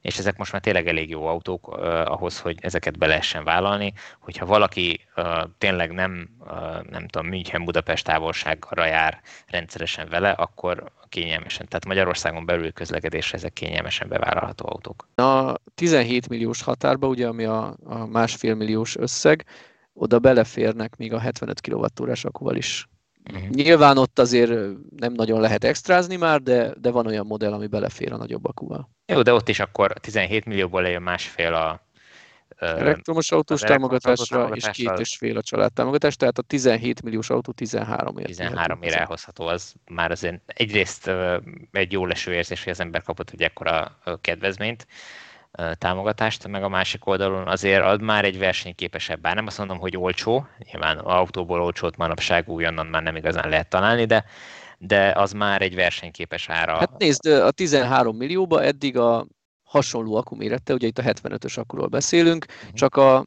[0.00, 3.92] és ezek most már tényleg elég jó autók uh, ahhoz, hogy ezeket be lehessen vállalni.
[4.20, 11.66] Hogyha valaki uh, tényleg nem, uh, nem tudom, München-Budapest távolságra jár rendszeresen vele, akkor kényelmesen,
[11.68, 15.08] tehát Magyarországon belül közlekedésre ezek kényelmesen bevállalható autók.
[15.14, 19.44] A 17 milliós határba, ugye, ami a, a másfél milliós összeg,
[19.92, 22.88] oda beleférnek még a 75 kWh akkuval is
[23.32, 23.48] Uh-huh.
[23.48, 24.50] Nyilván ott azért
[24.96, 28.90] nem nagyon lehet extrázni már, de, de van olyan modell, ami belefér a nagyobb akuval.
[29.06, 31.86] Jó, de ott is akkor 17 millióból lejön másfél a
[32.58, 38.18] elektromos autós támogatásra, és két és fél a családtámogatás, tehát a 17 milliós autó 13
[38.18, 38.26] ér.
[38.26, 41.10] 13 ér elhozható, az már azért egyrészt
[41.72, 44.86] egy jó leső érzés, hogy az ember kapott egy ekkora kedvezményt,
[45.78, 49.96] támogatást, meg a másik oldalon azért ad már egy versenyképesebb, bár nem azt mondom, hogy
[49.96, 54.24] olcsó, nyilván autóból olcsót manapság újonnan már nem igazán lehet találni, de,
[54.78, 56.76] de az már egy versenyképes ára.
[56.76, 59.26] Hát nézd, a 13 millióba eddig a
[59.62, 62.72] hasonló akkumérete, ugye itt a 75-ös akkuról beszélünk, uh-huh.
[62.72, 63.24] csak a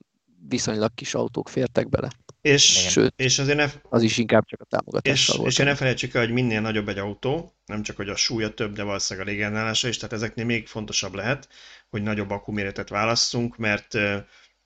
[0.50, 2.10] viszonylag kis autók fértek bele.
[2.42, 5.52] És, Sőt, és azért ne, az is inkább csak a támogatással és, volt.
[5.52, 8.74] És ne felejtsük el, hogy minél nagyobb egy autó, nem csak hogy a súlya több,
[8.74, 11.50] de valószínűleg a légállása is, tehát ezeknél még fontosabb lehet,
[11.90, 13.98] hogy nagyobb akkuméretet válasszunk, mert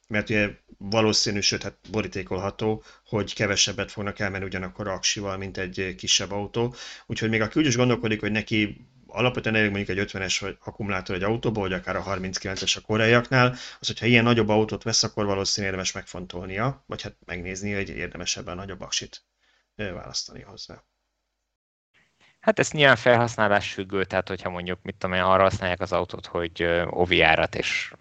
[0.07, 6.31] mert ugye valószínű, sőt, hát borítékolható, hogy kevesebbet fognak elmenni ugyanakkor aksival, mint egy kisebb
[6.31, 6.75] autó.
[7.05, 11.23] Úgyhogy még aki úgy is gondolkodik, hogy neki alapvetően elég mondjuk egy 50-es akkumulátor egy
[11.23, 15.73] autóba, vagy akár a 39-es a koreaiaknál, az, hogyha ilyen nagyobb autót vesz, akkor valószínűleg
[15.73, 19.23] érdemes megfontolnia, vagy hát megnézni, hogy érdemes ebben nagyobb aksit
[19.75, 20.83] választani hozzá.
[22.39, 26.25] Hát ez nyilván felhasználás függő, tehát hogyha mondjuk, mit tudom én, arra használják az autót,
[26.25, 27.93] hogy ovi árat, és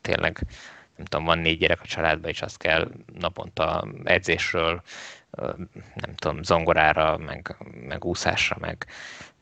[0.00, 0.46] tényleg
[0.96, 4.82] nem tudom, van négy gyerek a családban, és azt kell naponta edzésről,
[5.94, 8.86] nem tudom, zongorára, meg, meg úszásra, meg,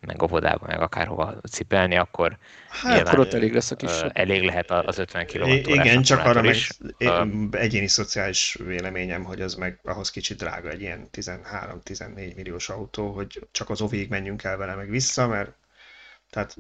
[0.07, 2.39] meg óvodába, meg akárhova cipelni, akkor
[2.69, 3.91] hát, akkor ott elég lesz a kis.
[4.13, 6.71] Elég lehet az 50 km Igen, csak arra is.
[6.99, 13.13] meg egyéni szociális véleményem, hogy az meg ahhoz kicsit drága egy ilyen 13-14 milliós autó,
[13.13, 15.53] hogy csak az ovig menjünk el vele meg vissza, mert
[16.31, 16.57] tehát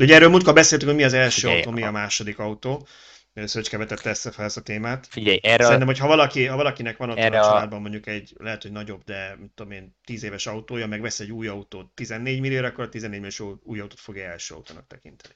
[0.00, 2.86] de ugye erről múltkor beszéltünk, hogy mi az első Figyelj, autó, mi a második autó.
[3.34, 5.06] Szöcske vetette ezt fel ezt a témát.
[5.06, 8.62] Figyelj, erre Szerintem, hogy ha, valaki, ha valakinek van ott a családban mondjuk egy, lehet,
[8.62, 12.40] hogy nagyobb, de mit tudom én, 10 éves autója, meg vesz egy új autót 14
[12.40, 15.34] millióra, akkor a 14 milliós új autót fogja első autónak tekinteni.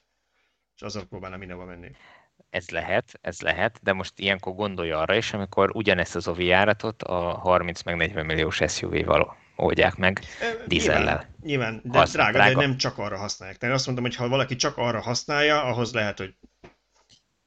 [0.75, 1.91] És azzal próbálna mindenhova menni.
[2.49, 7.03] Ez lehet, ez lehet, de most ilyenkor gondolja arra is, amikor ugyanezt az OVI járatot
[7.03, 10.19] a 30 meg 40 milliós SUV-val oldják meg
[10.67, 11.27] dízellel.
[11.41, 13.57] Nyilván, nyilván de drága, drága, de nem csak arra használják.
[13.57, 16.35] Tehát azt mondom, hogy ha valaki csak arra használja, ahhoz lehet, hogy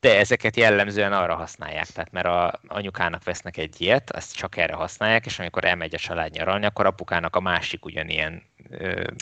[0.01, 4.75] de ezeket jellemzően arra használják, tehát mert a anyukának vesznek egy ilyet, azt csak erre
[4.75, 8.43] használják, és amikor elmegy a család nyaralni, akkor apukának a másik ugyanilyen...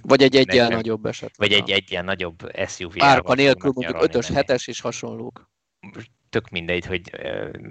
[0.02, 1.36] Vagy egy egyen nagyobb eset.
[1.36, 2.96] Vagy egy egyen nagyobb SUV.
[2.96, 5.50] Párka nélkül mondjuk 5-ös, 7-es és hasonlók.
[6.28, 7.10] Tök mindegy, hogy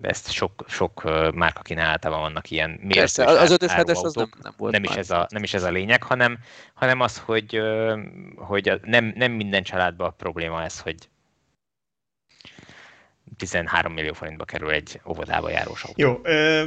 [0.01, 4.71] ezt sok, sok márka kínálatában vannak ilyen Persze, az 5-ös, 7-es az nem, nem volt
[4.71, 6.37] nem is, ez a, nem is ez a lényeg, hanem,
[6.73, 7.61] hanem az, hogy,
[8.35, 11.09] hogy nem, nem minden családban probléma ez, hogy
[13.37, 16.01] 13 millió forintba kerül egy óvodába járós autó.
[16.01, 16.21] Jó,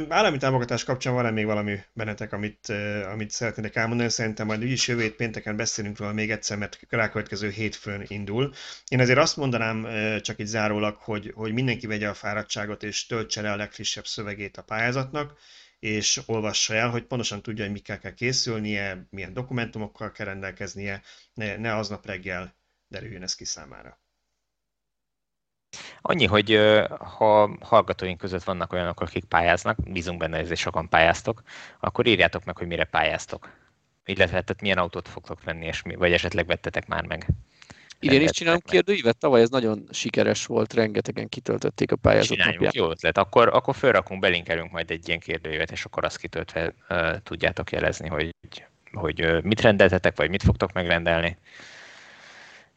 [0.09, 2.73] állami támogatás kapcsán van-e még valami bennetek, amit,
[3.11, 4.09] amit szeretnének elmondani?
[4.09, 8.53] Szerintem majd úgyis jövő hét pénteken beszélünk róla még egyszer, mert rákövetkező hétfőn indul.
[8.87, 9.87] Én azért azt mondanám
[10.21, 14.57] csak egy zárólag, hogy, hogy mindenki vegye a fáradtságot és töltse le a legfrissebb szövegét
[14.57, 15.37] a pályázatnak,
[15.79, 21.01] és olvassa el, hogy pontosan tudja, hogy mikkel kell készülnie, milyen dokumentumokkal kell rendelkeznie,
[21.33, 22.55] ne, ne aznap reggel
[22.87, 23.99] derüljön ez ki számára.
[26.01, 26.59] Annyi, hogy
[26.99, 31.41] ha hallgatóink között vannak olyanok, akik pályáznak, bízunk benne, hogy sokan pályáztok,
[31.79, 33.49] akkor írjátok meg, hogy mire pályáztok.
[34.05, 37.27] Illetve tehát milyen autót fogtok venni, és mi, vagy esetleg vettetek már meg.
[37.99, 42.75] Idén is csinálunk kérdőívet, tavaly ez nagyon sikeres volt, rengetegen kitöltötték a pályázat Csináljunk, napját.
[42.75, 43.17] jó ötlet.
[43.17, 48.07] Akkor, akkor felrakunk, belinkelünk majd egy ilyen kérdőívet, és akkor azt kitöltve uh, tudjátok jelezni,
[48.07, 48.35] hogy,
[48.91, 51.37] hogy uh, mit rendeltetek, vagy mit fogtok megrendelni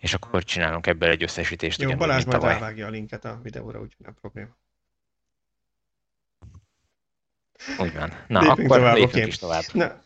[0.03, 1.81] és akkor csinálunk ebből egy összesítést.
[1.81, 4.57] Jó, ugyanúgy, Balázs majd elvágja a linket a videóra, úgyhogy nem probléma.
[7.79, 8.13] Úgy van.
[8.29, 9.27] Na, Lépjünk akkor tovább, lépjünk okay.
[9.27, 9.63] is tovább.
[9.73, 10.01] Na.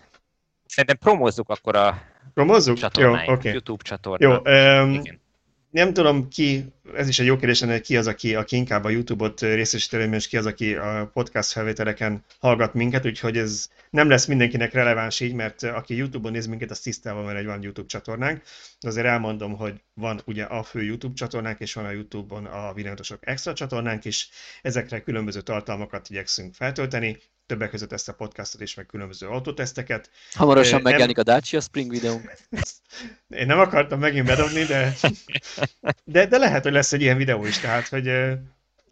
[0.67, 2.03] Szerintem promózzuk akkor a
[2.35, 2.79] Promozzuk?
[2.99, 3.53] Jó, okay.
[3.53, 4.47] YouTube csatornát.
[4.47, 5.03] Jó, um,
[5.71, 8.89] nem tudom ki, ez is egy jó kérdés, hogy ki az, aki, aki inkább a
[8.89, 14.27] YouTube-ot részesít és ki az, aki a podcast felvételeken hallgat minket, úgyhogy ez nem lesz
[14.27, 18.43] mindenkinek releváns így, mert aki YouTube-on néz minket, az tisztában van, hogy van YouTube csatornánk.
[18.81, 22.73] De azért elmondom, hogy van ugye a fő YouTube csatornánk, és van a YouTube-on a
[22.73, 24.29] Villanatosok extra csatornánk is.
[24.63, 30.11] Ezekre különböző tartalmakat igyekszünk feltölteni, többek között ezt a podcastot és meg különböző autoteszteket.
[30.33, 32.33] Hamarosan megjelenik a Dacia Spring videónk.
[33.29, 34.93] Én nem akartam megint bedobni, de,
[36.05, 38.09] de, de lehet, hogy lesz egy ilyen videó is, tehát hogy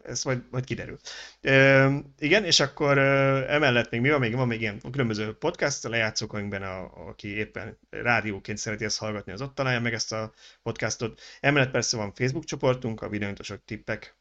[0.03, 0.97] ez majd, majd kiderül.
[1.41, 1.89] E,
[2.19, 4.19] igen, és akkor emellett még mi van?
[4.19, 9.31] Még van még ilyen különböző podcast lejátszók, amikben a, aki éppen rádióként szereti ezt hallgatni,
[9.31, 11.21] az ott találja meg ezt a podcastot.
[11.39, 14.15] Emellett persze van Facebook csoportunk, a videóintosok tippek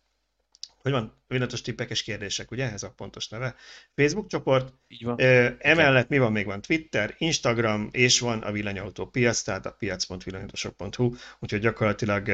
[0.84, 2.72] hogy van, villanatos tippekes kérdések, ugye?
[2.72, 3.54] Ez a pontos neve.
[3.94, 4.72] Facebook csoport.
[4.88, 5.20] Így van.
[5.58, 6.32] Emellett mi van?
[6.32, 12.28] Még van Twitter, Instagram, és van a villanyautó piac, tehát a piac.villanyautósok.hu, úgyhogy gyakorlatilag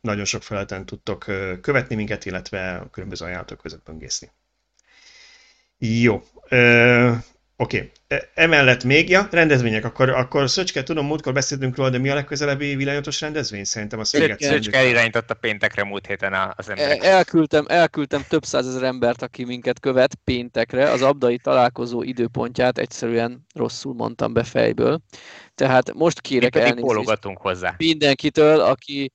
[0.00, 1.24] nagyon sok feleten tudtok
[1.60, 4.30] követni minket, illetve különböző ajánlatok között böngészni.
[5.78, 6.22] Jó.
[7.56, 7.76] Oké.
[7.76, 7.90] Okay.
[8.06, 12.14] E, emellett még, ja, rendezvények, akkor, akkor Szöcske, tudom, múltkor beszéltünk róla, de mi a
[12.14, 13.64] legközelebbi villanyatos rendezvény?
[13.64, 17.04] Szerintem a Szöget Szöcske irányította péntekre múlt héten az emberek.
[17.04, 23.94] Elküldtem, elküldtem több százezer embert, aki minket követ péntekre, az abdai találkozó időpontját egyszerűen rosszul
[23.94, 25.00] mondtam be fejből.
[25.54, 27.74] Tehát most kérek elnézést hozzá.
[27.78, 29.12] mindenkitől, aki,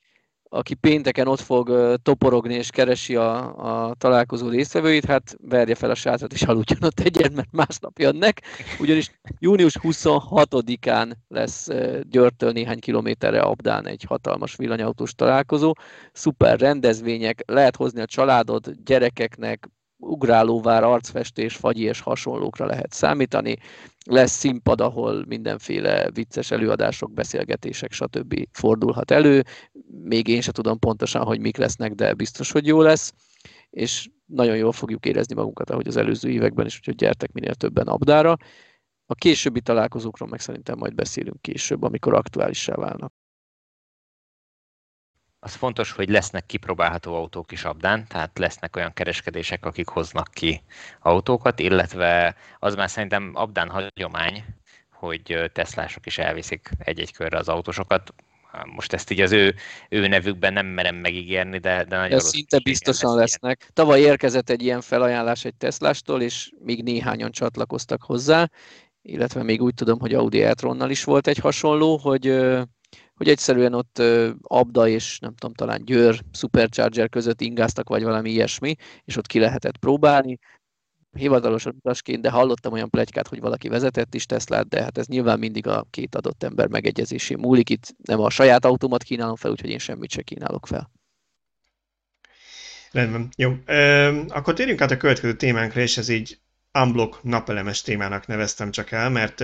[0.50, 3.56] aki pénteken ott fog toporogni és keresi a,
[3.88, 8.42] a találkozó résztvevőit, hát verje fel a sátrat és aludjon ott egyet, mert másnap jönnek,
[8.80, 11.68] ugyanis június 26-án lesz
[12.02, 15.74] Györtől néhány kilométerre Abdán egy hatalmas villanyautós találkozó,
[16.12, 23.58] szuper rendezvények, lehet hozni a családod, gyerekeknek, ugrálóvár, arcfestés, fagyi és hasonlókra lehet számítani.
[24.06, 28.48] Lesz színpad, ahol mindenféle vicces előadások, beszélgetések, stb.
[28.52, 29.44] fordulhat elő.
[30.04, 33.14] Még én sem tudom pontosan, hogy mik lesznek, de biztos, hogy jó lesz.
[33.70, 37.88] És nagyon jól fogjuk érezni magunkat, ahogy az előző években is, úgyhogy gyertek minél többen
[37.88, 38.38] abdára.
[39.06, 43.14] A későbbi találkozókról meg szerintem majd beszélünk később, amikor aktuálissá válnak
[45.40, 50.62] az fontos, hogy lesznek kipróbálható autók is abdán, tehát lesznek olyan kereskedések, akik hoznak ki
[51.00, 54.44] autókat, illetve az már szerintem abdán hagyomány,
[54.92, 58.14] hogy teszlások is elviszik egy-egy körre az autósokat.
[58.76, 59.56] Most ezt így az ő,
[59.90, 63.58] ő nevükben nem merem megígérni, de, de nagyon de szinte biztosan lesz lesznek.
[63.60, 63.72] Ilyen.
[63.74, 68.50] Tavaly érkezett egy ilyen felajánlás egy Teslástól, és még néhányan csatlakoztak hozzá,
[69.02, 70.56] illetve még úgy tudom, hogy Audi e
[70.88, 72.26] is volt egy hasonló, hogy
[73.20, 74.02] hogy egyszerűen ott
[74.42, 79.40] Abda és nem tudom, talán Győr Supercharger között ingáztak, vagy valami ilyesmi, és ott ki
[79.40, 80.40] lehetett próbálni.
[81.12, 85.40] Hivatalosan utasként, de hallottam olyan plegykát, hogy valaki vezetett is Teslát, de hát ez nyilván
[85.40, 87.70] mindig a két adott ember megegyezésé múlik.
[87.70, 90.92] Itt nem a saját autómat kínálom fel, úgyhogy én semmit se kínálok fel.
[92.92, 93.54] Rendben, jó.
[93.66, 96.40] E, akkor térjünk át a következő témánkra, és ez így
[96.74, 99.40] unblock napelemes témának neveztem csak el, mert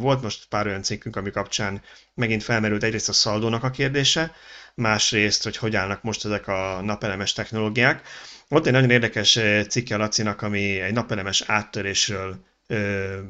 [0.00, 1.82] volt most pár olyan cikkünk, ami kapcsán
[2.14, 4.32] megint felmerült egyrészt a szaldónak a kérdése,
[4.74, 8.02] másrészt, hogy hogy állnak most ezek a napelemes technológiák.
[8.48, 12.44] Volt egy nagyon érdekes cikke a Lacinak, ami egy napelemes áttörésről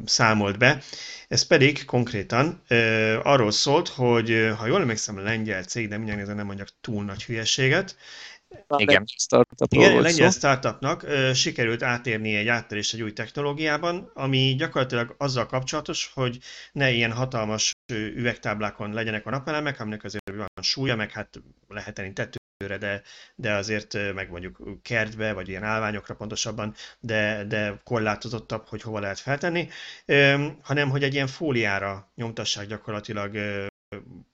[0.05, 0.83] számolt be.
[1.29, 2.62] Ez pedig konkrétan
[3.22, 7.24] arról szólt, hogy ha jól emlékszem, a lengyel cég, de mindjárt nem mondjak túl nagy
[7.24, 7.96] hülyeséget,
[8.76, 9.04] igen.
[9.68, 15.46] Igen, a lengyel startupnak ö, sikerült átérni egy áttörést egy új technológiában, ami gyakorlatilag azzal
[15.46, 16.38] kapcsolatos, hogy
[16.72, 22.12] ne ilyen hatalmas üvegtáblákon legyenek a napelemek, aminek azért van súlya, meg hát lehet tenni
[22.12, 23.02] tetőre, de,
[23.34, 29.18] de azért meg mondjuk kertbe, vagy ilyen állványokra pontosabban, de, de korlátozottabb, hogy hova lehet
[29.18, 29.68] feltenni,
[30.04, 33.66] ö, hanem hogy egy ilyen fóliára nyomtassák gyakorlatilag ö,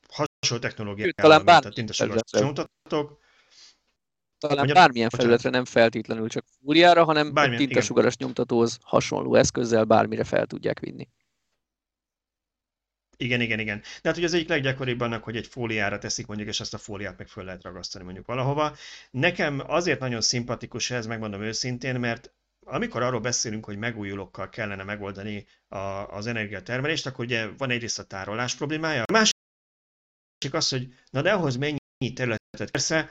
[0.08, 3.24] hasonló technológiával, mint a tintasugaras nyomtatók,
[4.46, 5.26] talán Ugye, bármilyen bocsánat.
[5.26, 11.08] felületre, nem feltétlenül csak fúriára, hanem bármilyen, tintasugaras nyomtatóhoz hasonló eszközzel bármire fel tudják vinni.
[13.18, 13.80] Igen, igen, igen.
[13.80, 16.78] De hát ugye az egyik leggyakoribb annak, hogy egy fóliára teszik mondjuk, és azt a
[16.78, 18.76] fóliát meg föl lehet ragasztani mondjuk valahova.
[19.10, 22.32] Nekem azért nagyon szimpatikus ez, megmondom őszintén, mert
[22.64, 25.76] amikor arról beszélünk, hogy megújulókkal kellene megoldani a,
[26.16, 29.34] az energiatermelést, akkor ugye van egyrészt a tárolás problémája, a másik
[30.50, 32.70] az, hogy na de ahhoz mennyi területet.
[32.70, 33.10] Persze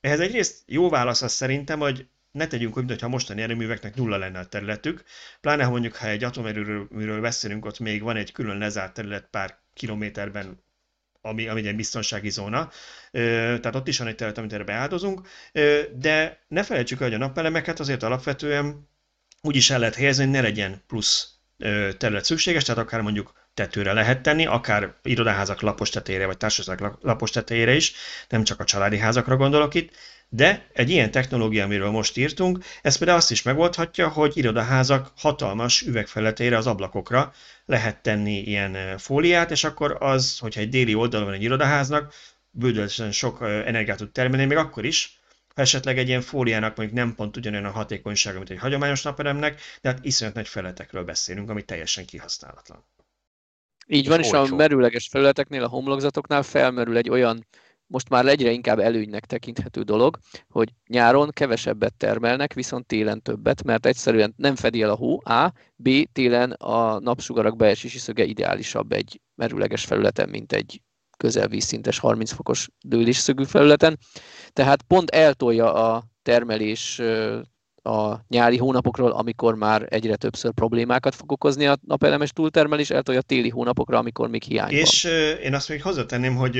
[0.00, 4.38] ehhez egyrészt jó válasz az szerintem, hogy ne tegyünk úgy, mintha mostani erőműveknek nulla lenne
[4.38, 5.04] a területük,
[5.40, 9.58] pláne ha mondjuk, ha egy atomerőműről beszélünk, ott még van egy külön lezárt terület pár
[9.74, 10.62] kilométerben,
[11.20, 12.70] ami, ami egy biztonsági zóna,
[13.10, 15.28] tehát ott is van egy terület, amit erre beáldozunk,
[15.94, 18.88] de ne felejtsük el, hogy a napelemeket azért alapvetően
[19.42, 21.34] úgy is el lehet helyezni, hogy ne legyen plusz
[21.98, 27.30] terület szükséges, tehát akár mondjuk tetőre lehet tenni, akár irodaházak lapos tetejére, vagy társaság lapos
[27.30, 27.92] tetejére is,
[28.28, 29.90] nem csak a családi házakra gondolok itt,
[30.28, 35.82] de egy ilyen technológia, amiről most írtunk, ez például azt is megoldhatja, hogy irodaházak hatalmas
[35.82, 37.32] üvegfelületére, az ablakokra
[37.66, 42.14] lehet tenni ilyen fóliát, és akkor az, hogyha egy déli oldalon van egy irodaháznak,
[42.50, 45.20] bődöltesen sok energiát tud termelni, még akkor is,
[45.54, 49.60] ha esetleg egy ilyen fóliának mondjuk nem pont ugyanolyan a hatékonysága, mint egy hagyományos napelemnek,
[49.80, 52.84] de hát iszonyat nagy felületekről beszélünk, ami teljesen kihasználatlan.
[53.92, 57.46] Így van, és, és a merőleges felületeknél, a homlokzatoknál felmerül egy olyan
[57.86, 63.86] most már egyre inkább előnynek tekinthető dolog, hogy nyáron kevesebbet termelnek, viszont télen többet, mert
[63.86, 69.20] egyszerűen nem fedi el a hó, A, B, télen a napsugarak beesési szöge ideálisabb egy
[69.34, 70.82] merőleges felületen, mint egy
[71.16, 73.98] közel vízszintes 30 fokos dőlésszögű felületen.
[74.52, 77.00] Tehát pont eltolja a termelés
[77.82, 83.24] a nyári hónapokról, amikor már egyre többször problémákat fog okozni a napelemes túltermelés, eltolja a
[83.24, 85.12] téli hónapokra, amikor még hiány És van.
[85.42, 86.56] én azt még hozzátenném, hogy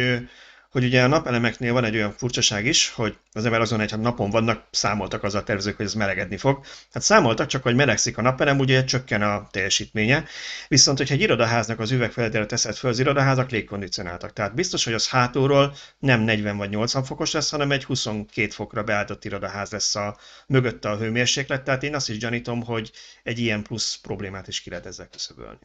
[0.71, 4.31] hogy ugye a napelemeknél van egy olyan furcsaság is, hogy az ember azon egy, napon
[4.31, 6.65] vannak, számoltak azzal tervezők, hogy ez melegedni fog.
[6.93, 10.25] Hát számoltak, csak hogy melegszik a napelem, ugye csökken a teljesítménye.
[10.69, 14.33] Viszont, hogyha egy irodaháznak az üvegfelületére teszed föl, az irodaházak légkondicionáltak.
[14.33, 18.83] Tehát biztos, hogy az hátulról nem 40 vagy 80 fokos lesz, hanem egy 22 fokra
[18.83, 21.63] beállított irodaház lesz a mögötte a hőmérséklet.
[21.63, 22.91] Tehát én azt is gyanítom, hogy
[23.23, 25.59] egy ilyen plusz problémát is ki lehet ezzel küszöbölni.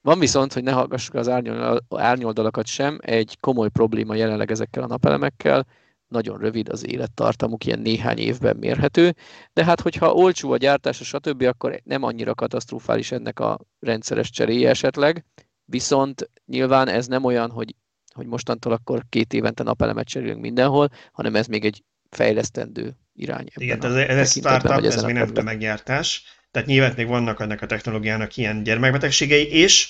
[0.00, 1.30] Van viszont, hogy ne hallgassuk az
[1.88, 5.66] árnyoldalakat sem, egy komoly probléma jelenleg ezekkel a napelemekkel,
[6.08, 9.14] nagyon rövid az élettartamuk, ilyen néhány évben mérhető,
[9.52, 14.68] de hát hogyha olcsó a gyártása, stb., akkor nem annyira katasztrofális ennek a rendszeres cseréje
[14.68, 15.24] esetleg,
[15.64, 17.74] viszont nyilván ez nem olyan, hogy,
[18.14, 23.46] hogy mostantól akkor két évente napelemet cserélünk mindenhol, hanem ez még egy fejlesztendő irány.
[23.54, 28.36] Igen, ez, ez startup, ez még nem tömeggyártás, tehát nyilván még vannak ennek a technológiának
[28.36, 29.88] ilyen gyermekbetegségei, és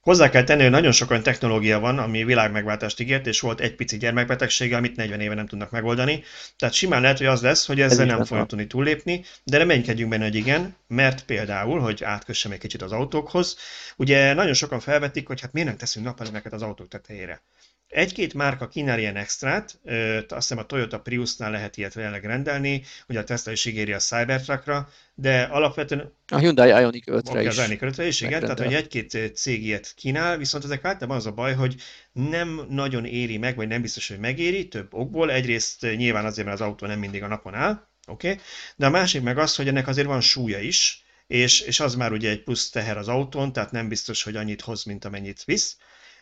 [0.00, 3.74] hozzá kell tenni, hogy nagyon sok olyan technológia van, ami világmegváltást ígért, és volt egy
[3.74, 6.22] pici gyermekbetegsége, amit 40 éve nem tudnak megoldani.
[6.56, 10.10] Tehát simán lehet, hogy az lesz, hogy ezzel Ez nem fogunk tudni túllépni, de reménykedjünk
[10.10, 13.56] benne, hogy igen, mert például, hogy átkössem egy kicsit az autókhoz,
[13.96, 17.42] ugye nagyon sokan felvetik, hogy hát miért nem teszünk napelemeket az autók tetejére.
[17.90, 19.78] Egy-két márka kínál ilyen extrát,
[20.28, 23.98] azt hiszem a Toyota Priusnál lehet ilyet jelenleg rendelni, ugye a Tesla is ígéri a
[23.98, 26.12] Cybertruckra, de alapvetően...
[26.28, 27.48] A Hyundai Ioniq 5-re is.
[27.48, 31.26] Az Ioniq 5-re is, igen, tehát hogy egy-két cég ilyet kínál, viszont ezek általában az
[31.26, 31.74] a baj, hogy
[32.12, 35.30] nem nagyon éri meg, vagy nem biztos, hogy megéri, több okból.
[35.30, 38.40] Egyrészt nyilván azért, mert az autó nem mindig a napon áll, oké, okay?
[38.76, 42.12] de a másik meg az, hogy ennek azért van súlya is, és, és az már
[42.12, 45.76] ugye egy plusz teher az autón, tehát nem biztos, hogy annyit hoz, mint amennyit visz.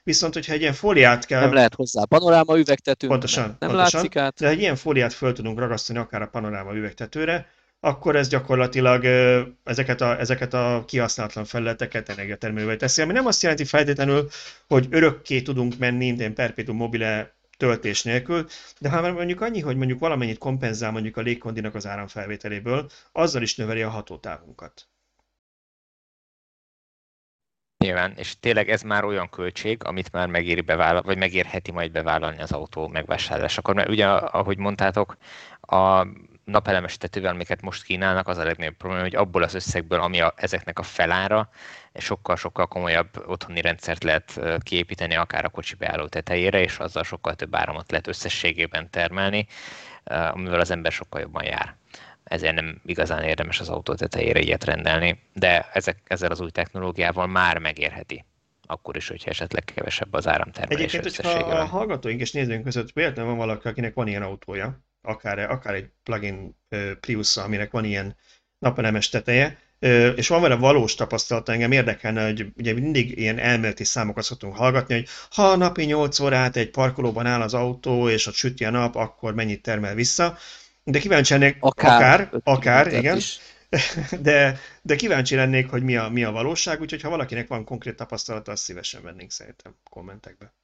[0.08, 1.40] Viszont, hogyha egy ilyen fóliát kell...
[1.40, 4.38] Nem lehet hozzá panoráma üvegtető, pontosan, nem, nem pontosan, látszik át.
[4.38, 7.46] De egy ilyen fóliát föl tudunk ragasztani akár a panoráma üvegtetőre,
[7.80, 9.04] akkor ez gyakorlatilag
[9.64, 14.28] ezeket a, ezeket a kihasználatlan felületeket energiatermelővel teszi, ami nem azt jelenti feltétlenül,
[14.68, 18.46] hogy örökké tudunk menni, ilyen perpetuum mobile töltés nélkül,
[18.80, 23.56] de ha mondjuk annyi, hogy mondjuk valamennyit kompenzál mondjuk a légkondinak az áramfelvételéből, azzal is
[23.56, 24.88] növeli a hatótávunkat.
[27.84, 32.40] Nyilván, és tényleg ez már olyan költség, amit már megéri bevállal, vagy megérheti majd bevállalni
[32.40, 33.74] az autó megvásárlásakor.
[33.74, 35.16] Mert ugye, ahogy mondtátok,
[35.60, 36.06] a
[36.44, 40.32] napelemes tetővel, amiket most kínálnak, az a legnagyobb probléma, hogy abból az összegből, ami a,
[40.36, 41.48] ezeknek a felára,
[41.94, 47.54] sokkal-sokkal komolyabb otthoni rendszert lehet kiépíteni, akár a kocsi beálló tetejére, és azzal sokkal több
[47.54, 49.46] áramot lehet összességében termelni,
[50.04, 51.76] amivel az ember sokkal jobban jár
[52.28, 57.26] ezért nem igazán érdemes az autó tetejére ilyet rendelni, de ezek, ezzel az új technológiával
[57.26, 58.24] már megérheti
[58.70, 63.26] akkor is, hogyha esetleg kevesebb az áramtermelés Egyébként, hogyha a hallgatóink és nézőink között például
[63.26, 66.56] van valaki, akinek van ilyen autója, akár, akár egy plugin
[67.00, 68.16] prius aminek van ilyen
[68.58, 69.58] napelemes teteje,
[70.14, 74.94] és van vele valós tapasztalat, engem érdekelne, hogy ugye mindig ilyen elméleti számokat szoktunk hallgatni,
[74.94, 78.94] hogy ha napi 8 órát egy parkolóban áll az autó, és ott süti a nap,
[78.94, 80.36] akkor mennyit termel vissza.
[80.90, 83.38] De kíváncsi lennék, akár, akár, akár igen, is.
[84.20, 87.96] de, de kíváncsi lennék, hogy mi a, mi a valóság, úgyhogy ha valakinek van konkrét
[87.96, 90.54] tapasztalata, azt szívesen vennénk szerintem kommentekbe.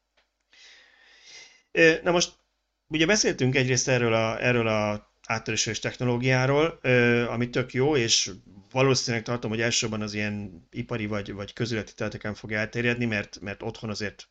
[2.03, 2.33] Na most,
[2.89, 6.67] ugye beszéltünk egyrészt erről a, erről a áttörésős technológiáról,
[7.29, 8.31] ami tök jó, és
[8.71, 13.63] valószínűleg tartom, hogy elsősorban az ilyen ipari vagy, vagy közületi területeken fog elterjedni, mert, mert
[13.63, 14.29] otthon azért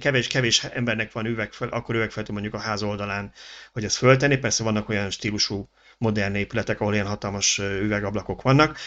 [0.00, 3.32] kevés, kevés embernek van üvegfel, akkor üvegfeltő mondjuk a ház oldalán,
[3.72, 4.36] hogy ezt föltenni.
[4.36, 8.78] Persze vannak olyan stílusú modern épületek, ahol ilyen hatalmas üvegablakok vannak.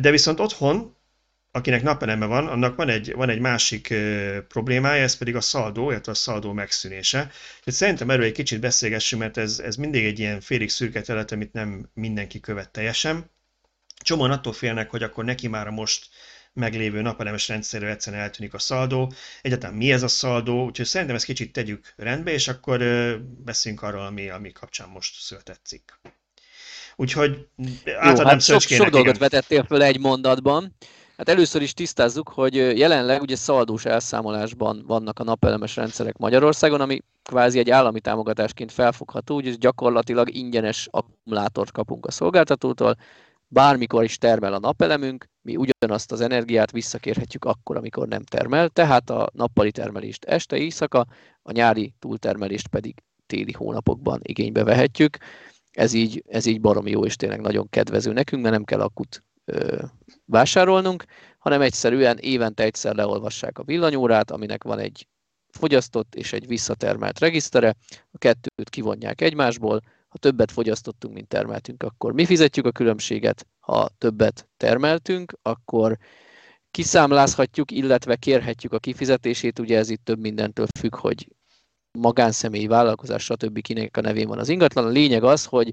[0.00, 0.98] De viszont otthon
[1.52, 3.94] akinek napeleme van, annak van egy, van egy másik
[4.48, 7.30] problémája, ez pedig a szaldó, illetve a szaldó megszűnése.
[7.58, 11.32] Úgyhogy szerintem erről egy kicsit beszélgessünk, mert ez, ez mindig egy ilyen félig szürke terület,
[11.32, 13.30] amit nem mindenki követ teljesen.
[14.02, 16.06] Csomóan attól félnek, hogy akkor neki már most
[16.52, 19.12] meglévő napelemes rendszerről egyszerűen eltűnik a szaldó.
[19.42, 22.78] Egyáltalán mi ez a szaldó, úgyhogy szerintem ezt kicsit tegyük rendbe, és akkor
[23.44, 25.90] beszéljünk arról, ami, ami kapcsán most született cikk.
[26.96, 27.48] Úgyhogy
[27.98, 30.76] átadom hát sok, sok dolgot vetettél föl egy mondatban.
[31.16, 37.02] Hát először is tisztázzuk, hogy jelenleg ugye szaldós elszámolásban vannak a napelemes rendszerek Magyarországon, ami
[37.22, 42.96] kvázi egy állami támogatásként felfogható, úgyhogy gyakorlatilag ingyenes akkumulátort kapunk a szolgáltatótól,
[43.52, 49.10] bármikor is termel a napelemünk, mi ugyanazt az energiát visszakérhetjük akkor, amikor nem termel, tehát
[49.10, 51.06] a nappali termelést este, éjszaka,
[51.42, 55.16] a nyári túltermelést pedig téli hónapokban igénybe vehetjük.
[55.70, 59.24] Ez így, ez így baromi jó és tényleg nagyon kedvező nekünk, mert nem kell akut
[59.44, 59.82] ö,
[60.24, 61.04] vásárolnunk,
[61.38, 65.06] hanem egyszerűen évente egyszer leolvassák a villanyórát, aminek van egy
[65.48, 67.76] fogyasztott és egy visszatermelt regisztere,
[68.10, 69.80] a kettőt kivonják egymásból,
[70.10, 75.98] ha többet fogyasztottunk, mint termeltünk, akkor mi fizetjük a különbséget, ha többet termeltünk, akkor
[76.70, 81.28] kiszámlázhatjuk, illetve kérhetjük a kifizetését, ugye ez itt több mindentől függ, hogy
[81.98, 83.60] magánszemély, vállalkozás, stb.
[83.60, 84.84] kinek a nevén van az ingatlan.
[84.84, 85.72] A lényeg az, hogy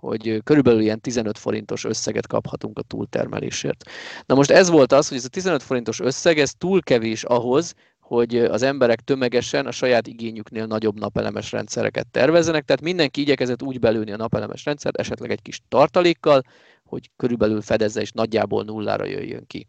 [0.00, 3.84] hogy körülbelül ilyen 15 forintos összeget kaphatunk a túltermelésért.
[4.26, 7.74] Na most ez volt az, hogy ez a 15 forintos összeg, ez túl kevés ahhoz,
[8.08, 13.78] hogy az emberek tömegesen a saját igényüknél nagyobb napelemes rendszereket tervezzenek, tehát mindenki igyekezett úgy
[13.78, 16.42] belőni a napelemes rendszert, esetleg egy kis tartalékkal,
[16.84, 19.66] hogy körülbelül fedezze és nagyjából nullára jöjjön ki.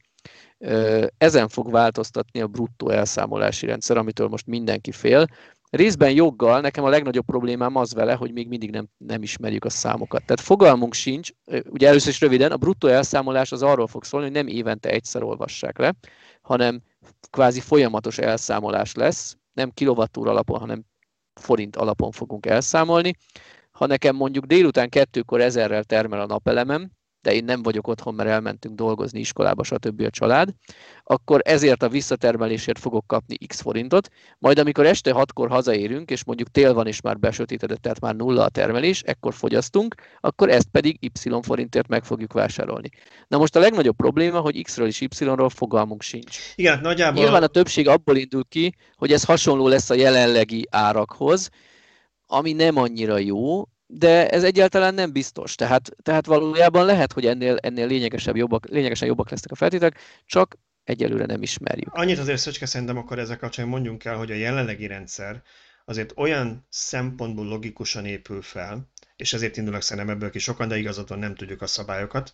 [1.17, 5.27] Ezen fog változtatni a bruttó elszámolási rendszer, amitől most mindenki fél.
[5.69, 9.69] Részben joggal, nekem a legnagyobb problémám az vele, hogy még mindig nem, nem ismerjük a
[9.69, 10.25] számokat.
[10.25, 11.29] Tehát fogalmunk sincs,
[11.69, 15.23] ugye először is röviden, a bruttó elszámolás az arról fog szólni, hogy nem évente egyszer
[15.23, 15.93] olvassák le,
[16.41, 16.81] hanem
[17.29, 20.83] kvázi folyamatos elszámolás lesz, nem kilovattúra alapon, hanem
[21.33, 23.13] forint alapon fogunk elszámolni.
[23.71, 26.91] Ha nekem mondjuk délután kettőkor ezerrel termel a napelemem,
[27.21, 30.01] de én nem vagyok otthon, mert elmentünk dolgozni iskolába, stb.
[30.01, 30.49] a család,
[31.03, 36.49] akkor ezért a visszatermelésért fogok kapni x forintot, majd amikor este hatkor hazaérünk, és mondjuk
[36.49, 40.97] tél van és már besötétedett, tehát már nulla a termelés, ekkor fogyasztunk, akkor ezt pedig
[40.99, 41.09] y
[41.41, 42.89] forintért meg fogjuk vásárolni.
[43.27, 46.37] Na most a legnagyobb probléma, hogy x-ről és y-ról fogalmunk sincs.
[46.55, 47.23] Igen, nagyjából...
[47.23, 51.49] Nyilván a többség abból indul ki, hogy ez hasonló lesz a jelenlegi árakhoz,
[52.25, 55.55] ami nem annyira jó, de ez egyáltalán nem biztos.
[55.55, 60.57] Tehát, tehát valójában lehet, hogy ennél, ennél lényegesebb, jobbak, lényegesen jobbak lesznek a feltételek, csak
[60.83, 61.93] egyelőre nem ismerjük.
[61.93, 65.41] Annyit azért Szöcske szerintem akkor ezzel kapcsolatban mondjunk el, hogy a jelenlegi rendszer
[65.85, 68.89] azért olyan szempontból logikusan épül fel,
[69.19, 72.31] és ezért indulnak szerintem ebből ki sokan, de igazadon nem tudjuk a szabályokat,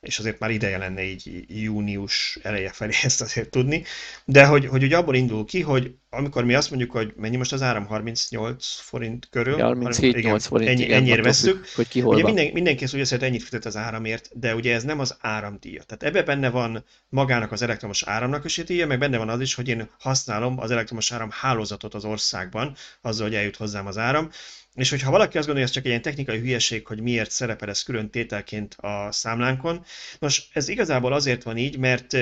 [0.00, 3.84] és azért már ideje lenne így június eleje felé ezt azért tudni,
[4.24, 7.52] de hogy, hogy ugye abból indul ki, hogy amikor mi azt mondjuk, hogy mennyi most
[7.52, 12.24] az áram, 38 forint körül, 37-8 forint, ennyi, igen, ennyire veszük, hogy ki hol ugye
[12.24, 15.82] minden, mindenki ezt ugye szeret ennyit fizet az áramért, de ugye ez nem az áramdíja.
[15.82, 19.54] Tehát ebbe benne van magának az elektromos áramnak is díja, meg benne van az is,
[19.54, 24.30] hogy én használom az elektromos áram hálózatot az országban, azzal, hogy eljut hozzám az áram,
[24.78, 27.68] és hogyha valaki azt gondolja, hogy ez csak egy ilyen technikai hülyeség, hogy miért szerepel
[27.68, 29.84] ez külön tételként a számlánkon,
[30.18, 32.16] nos, ez igazából azért van így, mert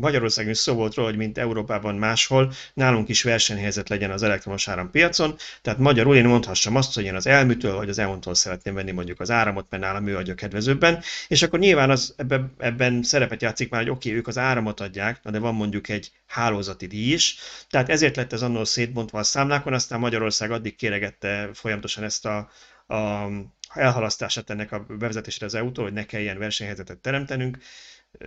[0.00, 4.68] Magyarországon is szó volt róla, hogy mint Európában máshol, nálunk is versenyhelyzet legyen az elektromos
[4.68, 8.90] árampiacon, tehát magyarul én mondhassam azt, hogy én az elműtől vagy az EON-tól szeretném venni
[8.90, 13.42] mondjuk az áramot, mert nálam ő adja kedvezőbben, és akkor nyilván az, ebben, ebben szerepet
[13.42, 17.12] játszik már, hogy oké, okay, ők az áramot adják, de van mondjuk egy hálózati díj
[17.12, 17.36] is,
[17.70, 22.50] tehát ezért lett ez annól szétbontva a számlákon, aztán Magyarország addig kéregette folyamatosan ezt a,
[22.94, 23.28] a
[23.74, 27.58] elhalasztását ennek a bevezetésre az EU-tól, hogy ne kelljen versenyhelyzetet teremtenünk,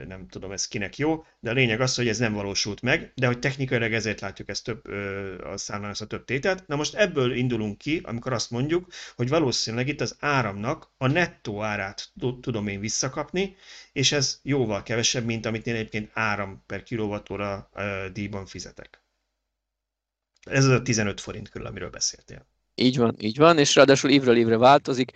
[0.08, 3.28] nem tudom ez kinek jó, de a lényeg az, hogy ez nem valósult meg, de
[3.28, 4.88] hogy technikailag ezért látjuk ezt több,
[5.44, 6.68] a számlán ezt a több tételt.
[6.68, 11.64] Na most ebből indulunk ki, amikor azt mondjuk, hogy valószínűleg itt az áramnak a nettó
[11.64, 13.56] árát tudom én visszakapni,
[13.92, 17.70] és ez jóval kevesebb, mint amit én egyébként áram per kilovattóra
[18.14, 19.02] díjban fizetek.
[20.42, 22.51] Ez az a 15 forint körül, amiről beszéltél.
[22.82, 25.12] Így van, így van, és ráadásul évről évre változik,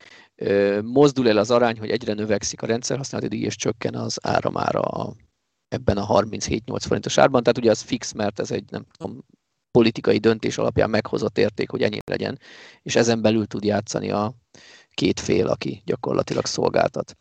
[0.83, 4.79] mozdul el az arány, hogy egyre növekszik a rendszer használati díj, és csökken az áramára
[4.79, 5.13] a,
[5.67, 9.25] ebben a 37-8 forintos árban, tehát ugye az fix, mert ez egy nem tudom,
[9.71, 12.39] politikai döntés alapján meghozott érték, hogy ennyi legyen,
[12.81, 14.33] és ezen belül tud játszani a
[14.93, 17.17] két fél, aki gyakorlatilag szolgáltat.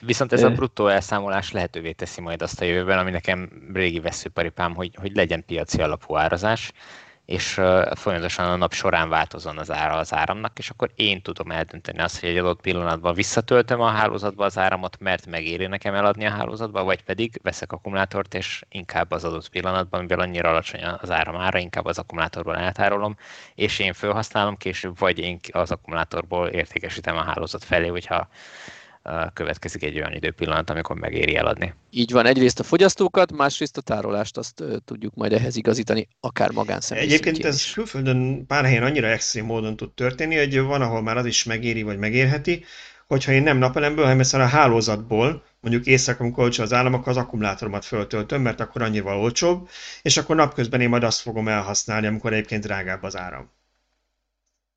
[0.00, 4.74] Viszont ez a bruttó elszámolás lehetővé teszi majd azt a jövőben, ami nekem régi veszőparipám,
[4.74, 6.72] hogy, hogy legyen piaci alapú árazás,
[7.26, 7.60] és
[7.94, 12.20] folyamatosan a nap során változon az ára az áramnak, és akkor én tudom eldönteni azt,
[12.20, 16.84] hogy egy adott pillanatban visszatöltöm a hálózatba az áramot, mert megéri nekem eladni a hálózatba,
[16.84, 21.58] vagy pedig veszek akkumulátort, és inkább az adott pillanatban, mivel annyira alacsony az áram ára,
[21.58, 23.16] inkább az akkumulátorból eltárolom,
[23.54, 28.28] és én felhasználom később, vagy én az akkumulátorból értékesítem a hálózat felé, hogyha
[29.32, 31.74] következik egy olyan időpillanat, amikor megéri eladni.
[31.90, 37.04] Így van, egyrészt a fogyasztókat, másrészt a tárolást azt tudjuk majd ehhez igazítani, akár magánszemély
[37.04, 37.72] Egyébként ez is.
[37.72, 41.82] külföldön pár helyen annyira extrém módon tud történni, hogy van, ahol már az is megéri,
[41.82, 42.64] vagy megérheti,
[43.06, 47.08] hogyha én nem napelemből, hanem ezt a hálózatból, mondjuk éjszaka, amikor olcsó az állam, akkor
[47.08, 49.68] az akkumulátoromat föltöltöm, mert akkor annyival olcsóbb,
[50.02, 53.50] és akkor napközben én majd azt fogom elhasználni, amikor egyébként drágább az áram.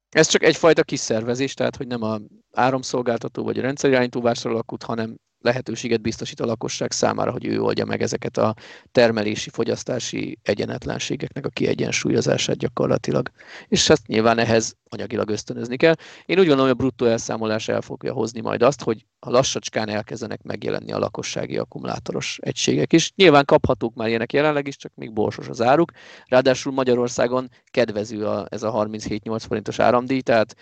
[0.09, 2.19] Ez csak egyfajta kiszervezés, tehát hogy nem a
[2.51, 8.01] áramszolgáltató vagy a rendszerirányító vásárol hanem lehetőséget biztosít a lakosság számára, hogy ő oldja meg
[8.01, 8.55] ezeket a
[8.91, 13.29] termelési, fogyasztási egyenetlenségeknek a kiegyensúlyozását gyakorlatilag.
[13.67, 15.95] És ezt nyilván ehhez anyagilag ösztönözni kell.
[16.25, 19.89] Én úgy gondolom, hogy a bruttó elszámolás el fogja hozni majd azt, hogy a lassacskán
[19.89, 23.11] elkezdenek megjelenni a lakossági akkumulátoros egységek is.
[23.15, 25.91] Nyilván kaphatók már ilyenek jelenleg is, csak még borsos az áruk.
[26.25, 30.55] Ráadásul Magyarországon kedvező a, ez a 37-8 forintos áramdíj, tehát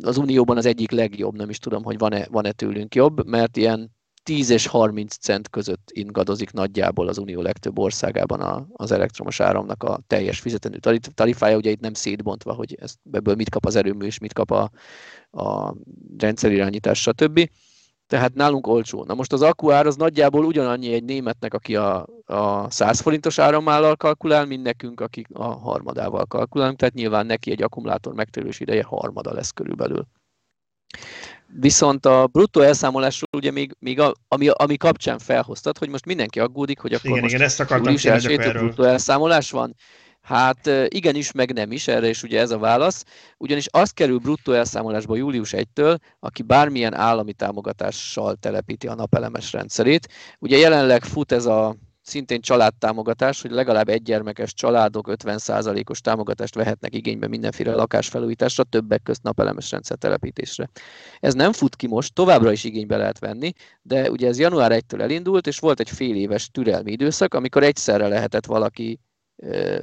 [0.00, 3.96] az Unióban az egyik legjobb, nem is tudom, hogy van-e, van-e tőlünk jobb, mert ilyen
[4.28, 9.82] 10 és 30 cent között ingadozik nagyjából az Unió legtöbb országában a, az elektromos áramnak
[9.82, 10.78] a teljes fizetendő
[11.14, 14.50] tarifája, ugye itt nem szétbontva, hogy ezt, ebből mit kap az erőmű és mit kap
[14.50, 14.70] a,
[15.30, 15.74] a
[16.18, 17.50] rendszerirányítás, stb.
[18.08, 19.04] Tehát nálunk olcsó.
[19.04, 23.96] Na most az akkuár az nagyjából ugyanannyi egy németnek, aki a, a 100 forintos áramállal
[23.96, 29.32] kalkulál, mint nekünk, akik a harmadával kalkulálunk, tehát nyilván neki egy akkumulátor megtérülés ideje harmada
[29.32, 30.06] lesz körülbelül.
[31.60, 36.40] Viszont a bruttó elszámolásról ugye még, még a, ami, ami kapcsán felhoztad, hogy most mindenki
[36.40, 39.74] aggódik, hogy akkor igen, most igen, ezt akartam július bruttó elszámolás van.
[40.20, 43.04] Hát igenis, meg nem is, erre is ugye ez a válasz,
[43.36, 50.08] ugyanis azt kerül bruttó elszámolásba július 1-től, aki bármilyen állami támogatással telepíti a napelemes rendszerét.
[50.38, 56.94] Ugye jelenleg fut ez a szintén családtámogatás, hogy legalább egy gyermekes családok 50%-os támogatást vehetnek
[56.94, 60.68] igénybe mindenféle lakásfelújításra, többek közt napelemes rendszer telepítésre.
[61.20, 63.52] Ez nem fut ki most, továbbra is igénybe lehet venni,
[63.82, 68.08] de ugye ez január 1-től elindult, és volt egy fél éves türelmi időszak, amikor egyszerre
[68.08, 69.00] lehetett valaki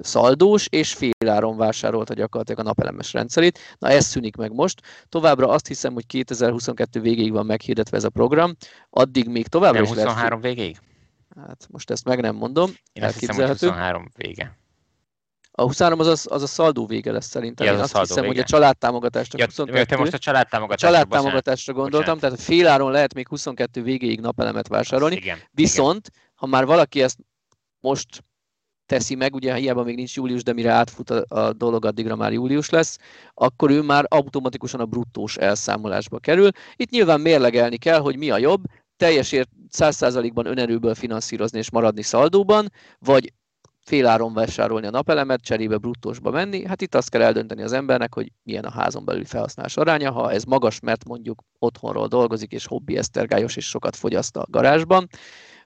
[0.01, 3.60] szaldós, és féláron vásárolta gyakorlatilag a napelemes rendszerét.
[3.78, 4.82] Na ez szűnik meg most.
[5.10, 8.56] Továbbra azt hiszem, hogy 2022 végéig van meghirdetve ez a program,
[8.89, 10.41] addig még továbbra nem is 23 lesz...
[10.41, 10.78] végéig?
[11.36, 12.72] Hát most ezt meg nem mondom.
[12.93, 14.58] Én azt hiszem, hogy 23 vége.
[15.58, 17.66] A 23 az a, az a szaldó vége lesz szerintem.
[17.68, 18.28] Ja, Én azt hiszem, vége.
[18.28, 19.84] hogy a családtámogatásra ja, 22.
[19.84, 22.38] Te most a családtámogatásra, a családtámogatásra gondoltam, bocsánat.
[22.38, 25.16] tehát féláron lehet még 22 végéig napelemet vásárolni.
[25.16, 26.32] Igen, Viszont, igen.
[26.36, 27.18] ha már valaki ezt
[27.80, 28.24] most
[28.86, 32.34] teszi meg, ugye hiába még nincs július, de mire átfut a, a dolog, addigra már
[32.34, 32.98] július lesz,
[33.34, 36.50] akkor ő már automatikusan a bruttós elszámolásba kerül.
[36.76, 38.64] Itt nyilván mérlegelni kell, hogy mi a jobb,
[38.98, 43.34] teljes ért 100%-ban önerőből finanszírozni és maradni szaldóban, vagy
[43.86, 46.68] féláron vásárolni a napelemet, cserébe bruttósba menni.
[46.68, 50.12] Hát itt azt kell eldönteni az embernek, hogy milyen a házon belüli felhasználás aránya.
[50.12, 55.08] Ha ez magas, mert mondjuk otthonról dolgozik, és hobbi esztergályos, és sokat fogyaszt a garázsban,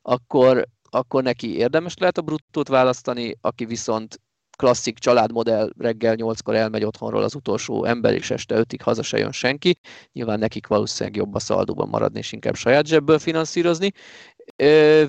[0.02, 4.22] akkor akkor neki érdemes lehet a bruttót választani, aki viszont
[4.60, 9.32] klasszik családmodell reggel 8-kor elmegy otthonról az utolsó ember, és este 5-ig haza se jön
[9.32, 9.80] senki.
[10.12, 13.92] Nyilván nekik valószínűleg jobb a szaldóban maradni, és inkább saját zsebből finanszírozni.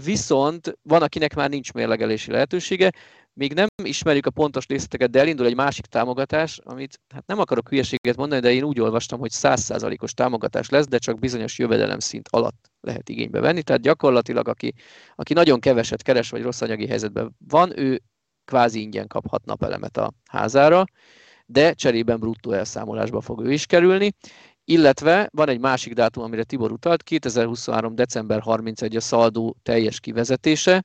[0.05, 2.91] Viszont van, akinek már nincs mérlegelési lehetősége,
[3.33, 7.69] még nem ismerjük a pontos részleteket, de elindul egy másik támogatás, amit hát nem akarok
[7.69, 12.29] hülyeséget mondani, de én úgy olvastam, hogy 100%-os támogatás lesz, de csak bizonyos jövedelem szint
[12.31, 13.63] alatt lehet igénybe venni.
[13.63, 14.75] Tehát gyakorlatilag, aki,
[15.15, 18.03] aki nagyon keveset keres, vagy rossz anyagi helyzetben van, ő
[18.51, 20.85] kvázi ingyen kaphat napelemet a házára,
[21.47, 24.13] de cserében bruttó elszámolásba fog ő is kerülni.
[24.65, 27.95] Illetve van egy másik dátum, amire Tibor utalt, 2023.
[27.95, 30.83] december 31 a szaldó teljes kivezetése,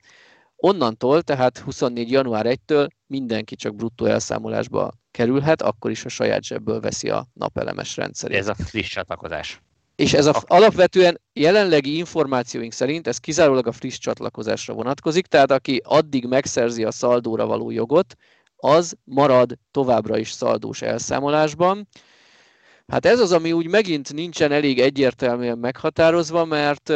[0.55, 2.11] Onnantól, tehát 24.
[2.11, 7.97] január 1-től mindenki csak bruttó elszámolásba kerülhet, akkor is a saját zsebből veszi a napelemes
[7.97, 8.37] rendszerét.
[8.37, 9.61] Ez a friss csatlakozás.
[9.95, 15.81] És ez a, alapvetően jelenlegi információink szerint ez kizárólag a friss csatlakozásra vonatkozik, tehát aki
[15.83, 18.15] addig megszerzi a szaldóra való jogot,
[18.55, 21.87] az marad továbbra is szaldós elszámolásban.
[22.87, 26.93] Hát ez az, ami úgy megint nincsen elég egyértelműen meghatározva, mert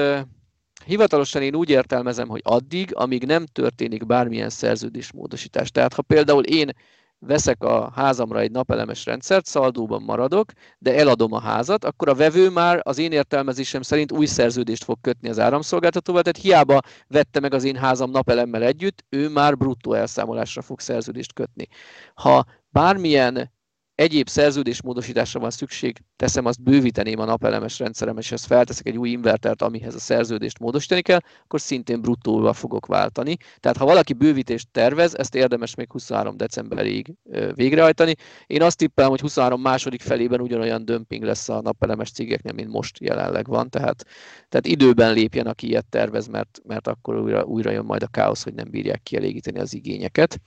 [0.85, 5.71] hivatalosan én úgy értelmezem, hogy addig, amíg nem történik bármilyen szerződésmódosítás.
[5.71, 6.71] Tehát ha például én
[7.19, 12.49] veszek a házamra egy napelemes rendszert, szaldóban maradok, de eladom a házat, akkor a vevő
[12.49, 17.53] már az én értelmezésem szerint új szerződést fog kötni az áramszolgáltatóval, tehát hiába vette meg
[17.53, 21.67] az én házam napelemmel együtt, ő már bruttó elszámolásra fog szerződést kötni.
[22.13, 23.51] Ha bármilyen
[23.99, 29.09] egyéb szerződésmódosításra van szükség, teszem azt bővíteném a napelemes rendszerem, és ezt felteszek egy új
[29.09, 33.37] invertert, amihez a szerződést módosítani kell, akkor szintén bruttóval fogok váltani.
[33.59, 37.13] Tehát ha valaki bővítést tervez, ezt érdemes még 23 decemberig
[37.53, 38.15] végrehajtani.
[38.47, 42.99] Én azt tippelem, hogy 23 második felében ugyanolyan dömping lesz a napelemes cégeknél, mint most
[42.99, 44.05] jelenleg van, tehát,
[44.49, 48.43] tehát időben lépjen, aki ilyet tervez, mert, mert akkor újra, újra jön majd a káosz,
[48.43, 50.39] hogy nem bírják kielégíteni az igényeket.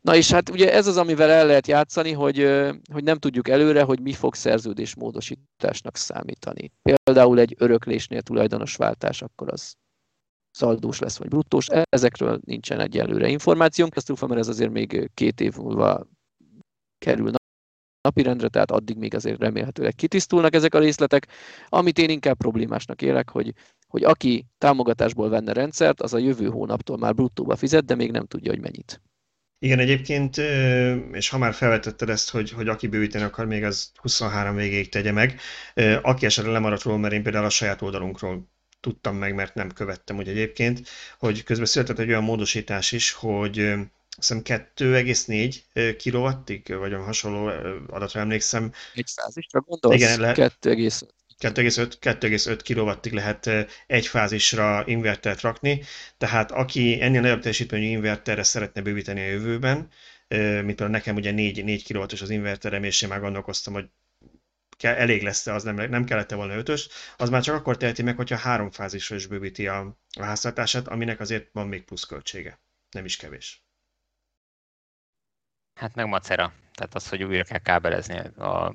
[0.00, 2.36] Na és hát ugye ez az, amivel el lehet játszani, hogy,
[2.92, 6.72] hogy nem tudjuk előre, hogy mi fog szerződés módosításnak számítani.
[6.82, 9.74] Például egy öröklésnél tulajdonosváltás, akkor az
[10.50, 11.66] szaldós lesz, vagy bruttós.
[11.88, 16.06] Ezekről nincsen egyelőre információnk, ezt mert ez azért még két év múlva
[16.98, 17.30] kerül
[18.02, 21.26] napirendre, tehát addig még azért remélhetőleg kitisztulnak ezek a részletek.
[21.68, 23.54] Amit én inkább problémásnak élek, hogy,
[23.88, 28.26] hogy aki támogatásból venne rendszert, az a jövő hónaptól már bruttóba fizet, de még nem
[28.26, 29.00] tudja, hogy mennyit.
[29.62, 30.36] Igen, egyébként,
[31.12, 35.12] és ha már felvetetted ezt, hogy, hogy aki bővíteni akar, még az 23 végéig tegye
[35.12, 35.40] meg.
[36.02, 38.48] Aki esetleg lemaradt róla, mert én például a saját oldalunkról
[38.80, 40.88] tudtam meg, mert nem követtem úgy egyébként,
[41.18, 43.54] hogy közben született egy olyan módosítás is, hogy
[44.16, 47.46] hiszem 2,4 kilowattig, vagy olyan hasonló
[47.88, 48.72] adatra emlékszem.
[48.94, 49.96] Egy fázisra gondolsz?
[49.96, 50.34] Igen, le...
[50.34, 51.00] 2,5.
[51.40, 53.50] 2,5 kW-ig lehet
[53.86, 55.82] egy fázisra invertert rakni,
[56.18, 59.88] tehát aki ennél nagyobb teljesítményű inverterre szeretne bővíteni a jövőben,
[60.28, 63.88] mint például nekem ugye 4, 4 kw az inverterem, és én már gondolkoztam, hogy
[64.78, 68.36] elég lesz az nem, nem kellett volna ötös, az már csak akkor teheti meg, hogyha
[68.36, 72.60] három fázisra is bővíti a, a háztartását, aminek azért van még pluszköltsége.
[72.90, 73.64] Nem is kevés.
[75.74, 76.52] Hát meg macera.
[76.74, 78.74] Tehát az, hogy újra kell kábelezni a,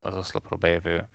[0.00, 1.08] az oszlopról bejövő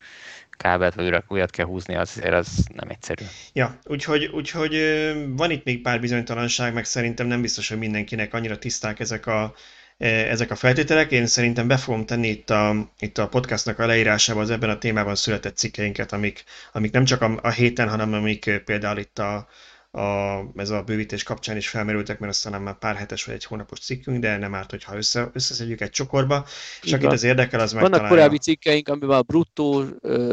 [0.62, 3.26] kábelt, vagy újra, újat kell húzni, az, azért az nem egyszerű.
[3.54, 4.76] Ja, úgyhogy, úgyhogy
[5.36, 9.54] van itt még pár bizonytalanság, meg szerintem nem biztos, hogy mindenkinek annyira tiszták ezek a,
[9.98, 11.12] ezek a feltételek.
[11.12, 14.78] Én szerintem be fogom tenni itt a, itt a podcastnak a leírásába az ebben a
[14.78, 19.48] témában született cikkeinket, amik, amik nem csak a, a héten, hanem amik például itt a,
[19.92, 23.80] a, ez a bővítés kapcsán is felmerültek, mert aztán már pár hetes vagy egy hónapos
[23.80, 26.46] cikkünk, de nem árt, hogyha össze, összeszedjük egy csokorba,
[26.82, 28.16] és akit az érdekel, az Vannak megtalálja.
[28.16, 29.84] korábbi cikkeink, amiben a bruttó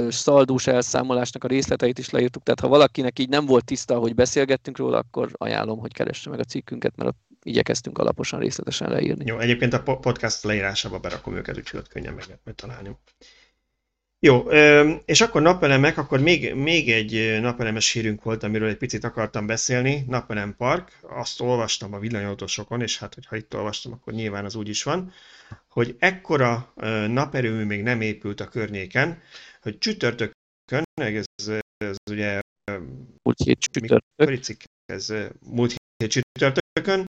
[0.08, 4.76] szaldós elszámolásnak a részleteit is leírtuk, tehát ha valakinek így nem volt tiszta, hogy beszélgettünk
[4.76, 9.24] róla, akkor ajánlom, hogy keresse meg a cikkünket, mert ott igyekeztünk alaposan, részletesen leírni.
[9.26, 12.96] Jó, egyébként a podcast leírásába berakom őket, úgyhogy ott könnyen meg lehet találni.
[14.18, 14.38] Jó,
[15.04, 20.04] és akkor napelemek, akkor még, még egy napelemes hírünk volt, amiről egy picit akartam beszélni,
[20.08, 20.98] Napelem Park.
[21.02, 25.12] Azt olvastam a villanyautósokon, és hát, hogyha itt olvastam, akkor nyilván az úgy is van,
[25.68, 26.72] hogy ekkora
[27.06, 29.22] naperőmű még nem épült a környéken,
[29.62, 31.24] hogy csütörtökön, ez,
[31.76, 32.40] ez ugye...
[33.22, 34.62] Múlt hét csütörtök.
[34.84, 37.04] Ez múlt hét csütörtökön,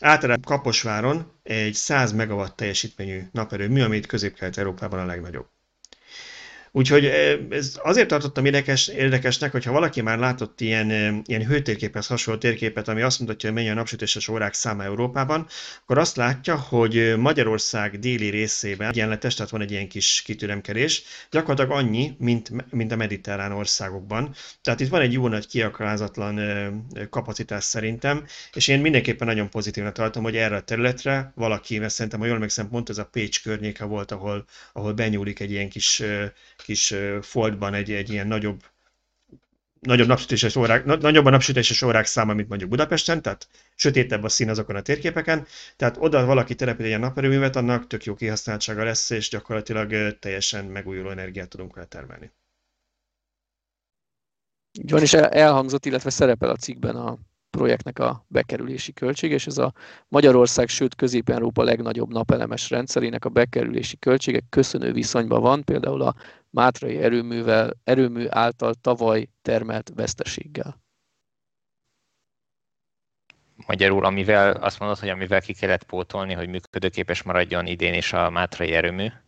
[0.00, 5.54] általában Kaposváron egy 100 megawatt teljesítményű naperőmű, amit közép-kelet-európában a legnagyobb.
[6.76, 7.04] Úgyhogy
[7.50, 10.90] ez azért tartottam érdekes, érdekesnek, hogyha valaki már látott ilyen,
[11.26, 15.46] ilyen hőtérképhez hasonló térképet, ami azt mutatja, hogy mennyi a napsütéses órák száma Európában,
[15.82, 21.70] akkor azt látja, hogy Magyarország déli részében egyenletes, tehát van egy ilyen kis kitüremkedés, gyakorlatilag
[21.70, 24.34] annyi, mint, mint a mediterrán országokban.
[24.62, 26.40] Tehát itt van egy jó nagy kiakrázatlan
[27.10, 32.20] kapacitás szerintem, és én mindenképpen nagyon pozitívnak tartom, hogy erre a területre valaki, mert szerintem,
[32.20, 36.02] ha jól megszem, pont ez a Pécs környéke volt, ahol, ahol benyúlik egy ilyen kis
[36.66, 38.62] kis foltban egy, egy ilyen nagyobb
[39.80, 44.48] nagyobb napsütéses órák, nagyobb a napsütéses órák száma, mint mondjuk Budapesten, tehát sötétebb a szín
[44.48, 45.46] azokon a térképeken,
[45.76, 51.10] tehát oda valaki települ egy naperőművet, annak tök jó kihasználtsága lesz, és gyakorlatilag teljesen megújuló
[51.10, 52.32] energiát tudunk vele termelni.
[54.72, 57.18] Így és elhangzott, illetve szerepel a cikkben a
[57.56, 59.72] projektnek a bekerülési költsége, és ez a
[60.08, 66.14] Magyarország, sőt Közép-Európa legnagyobb napelemes rendszerének a bekerülési költsége köszönő viszonyban van, például a
[66.50, 70.84] Mátrai erőművel, erőmű által tavaly termelt veszteséggel.
[73.66, 78.30] Magyarul, amivel azt mondod, hogy amivel ki kellett pótolni, hogy működőképes maradjon idén is a
[78.30, 79.22] Mátrai erőmű, abból,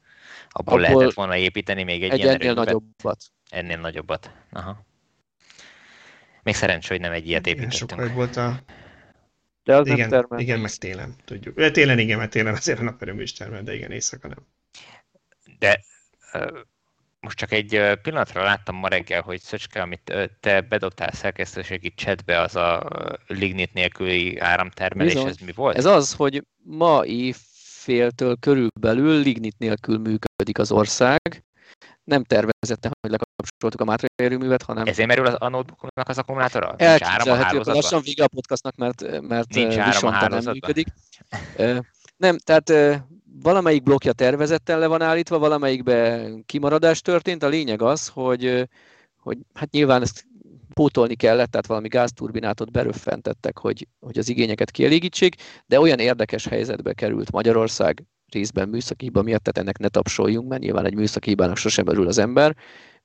[0.51, 2.67] abból lehetett volna építeni még egy, egy ilyen ennél erőművet.
[2.67, 3.19] nagyobbat.
[3.51, 4.31] Ennél nagyobbat.
[4.51, 4.87] Aha.
[6.49, 7.91] Még szerencsé, hogy nem egy ilyet építettünk.
[7.91, 8.61] Sokkal volt a...
[9.65, 11.57] De az igen, nem Igen, meg télen, tudjuk.
[11.57, 14.47] De télen igen, mert télen azért a naperőmű is termel, de igen, éjszaka nem.
[15.59, 15.85] De
[17.21, 22.57] most csak egy pillanatra láttam ma reggel, hogy Szöcske, amit te bedobtál szerkesztőségi chatbe, az
[22.57, 22.89] a
[23.27, 25.29] lignit nélküli áramtermelés, Bizony.
[25.29, 25.77] ez mi volt?
[25.77, 27.37] Ez az, hogy ma év
[27.89, 31.45] másféltől körülbelül lignit nélkül működik az ország.
[32.05, 34.87] Nem tervezettem, hogy lekapcsoltuk a Mátra erőművet, hanem...
[34.87, 36.75] Ezért merül a notebooknak az akkumulátora?
[36.77, 40.87] Elképzelhető, lassan vége a podcastnak, mert, mert Nincs áram nem működik.
[42.17, 42.73] Nem, tehát
[43.43, 47.43] valamelyik blokja tervezetten le van állítva, valamelyikbe kimaradás történt.
[47.43, 48.69] A lényeg az, hogy,
[49.17, 50.27] hogy hát nyilván ezt
[50.75, 55.35] pótolni kellett, tehát valami gázturbinátot beröffentettek, hogy, hogy az igényeket kielégítsék,
[55.67, 60.63] de olyan érdekes helyzetbe került Magyarország részben műszaki hiba miatt, tehát ennek ne tapsoljunk, mert
[60.63, 62.57] nyilván egy műszaki hibának sosem örül az ember,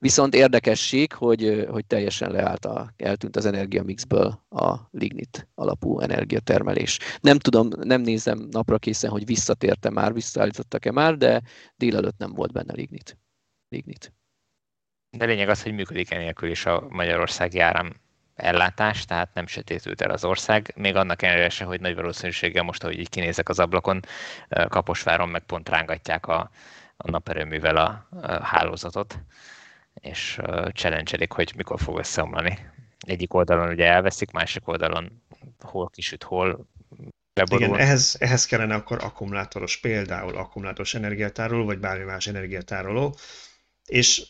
[0.03, 6.99] viszont érdekesség, hogy, hogy teljesen leállt, a, eltűnt az energiamixből a lignit alapú energiatermelés.
[7.21, 11.41] Nem tudom, nem nézem napra készen, hogy visszatérte már, visszaállítottak-e már, de
[11.75, 13.17] délelőtt nem volt benne lignit.
[13.69, 14.13] lignit.
[15.17, 17.89] De lényeg az, hogy működik enélkül is a magyarországi áram
[18.35, 22.83] ellátás, tehát nem sötétült el az ország, még annak ellenére se, hogy nagy valószínűséggel most,
[22.83, 23.99] ahogy így kinézek az ablakon,
[24.67, 26.49] Kaposváron meg pont rángatják a,
[26.97, 29.19] a naperőművel a, a hálózatot,
[30.01, 30.39] és
[30.73, 32.71] challenge hogy mikor fog összeomlani.
[32.99, 35.23] Egyik oldalon ugye elveszik, másik oldalon
[35.59, 36.67] hol kisüt, hol
[37.33, 37.65] leborul.
[37.65, 43.15] Igen, ehhez, ehhez kellene akkor akkumulátoros, például akkumulátoros energiátároló, vagy bármi más energiátároló,
[43.85, 44.23] és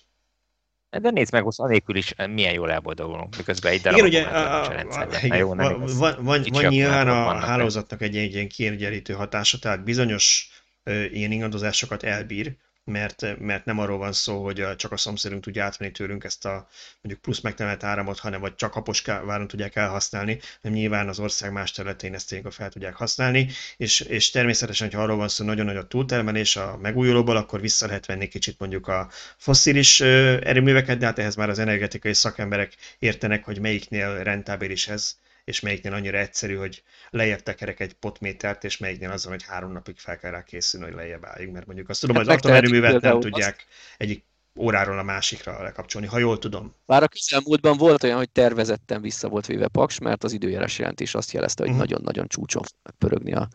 [1.01, 4.21] de nézd meg, az anélkül is eh, milyen jól elboldogulunk, miközben egy darab igen, ugye,
[4.21, 8.47] a, a, a, igen, jó, van, van, van, van nyilván a hálózatnak egy, egy ilyen
[8.47, 10.49] kiegyenlítő hatása, tehát bizonyos
[10.83, 12.55] ö, ilyen ingadozásokat elbír,
[12.85, 16.67] mert, mert nem arról van szó, hogy csak a szomszédunk tudja átvenni tőlünk ezt a
[17.01, 21.71] mondjuk plusz megtermelt áramot, hanem vagy csak Kaposváron tudják elhasználni, hanem nyilván az ország más
[21.71, 25.75] területén ezt tényleg fel tudják használni, és, és természetesen, hogy arról van szó, nagyon nagy
[25.75, 31.19] a túltermelés a megújulóból, akkor vissza lehet venni kicsit mondjuk a fosszilis erőműveket, de hát
[31.19, 36.83] ehhez már az energetikai szakemberek értenek, hogy melyiknél rentábilis ez, és melyiknél annyira egyszerű, hogy
[37.09, 40.95] lejjebb tekerek egy potmétert, és melyiknél az, hogy három napig fel kell rá készülni, hogy
[40.95, 43.67] lejjebb álljunk, mert mondjuk azt tudom, hát hogy az atomerőművet nem tudják azt...
[43.97, 44.25] egyik
[44.59, 46.75] óráról a másikra lekapcsolni, ha jól tudom.
[46.85, 51.15] Bár a közelmúltban volt olyan, hogy tervezetten vissza volt véve Paks, mert az időjárás jelentés
[51.15, 51.85] azt jelezte, hogy uh-huh.
[51.85, 52.63] nagyon-nagyon csúcson
[52.97, 53.47] pörögni a,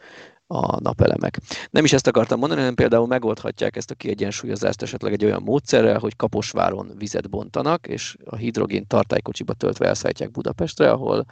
[0.47, 1.39] a napelemek.
[1.71, 5.99] Nem is ezt akartam mondani, hanem például megoldhatják ezt a kiegyensúlyozást esetleg egy olyan módszerrel,
[5.99, 11.27] hogy Kaposváron vizet bontanak, és a hidrogén tartálykocsiba töltve elszállítják Budapestre, ahol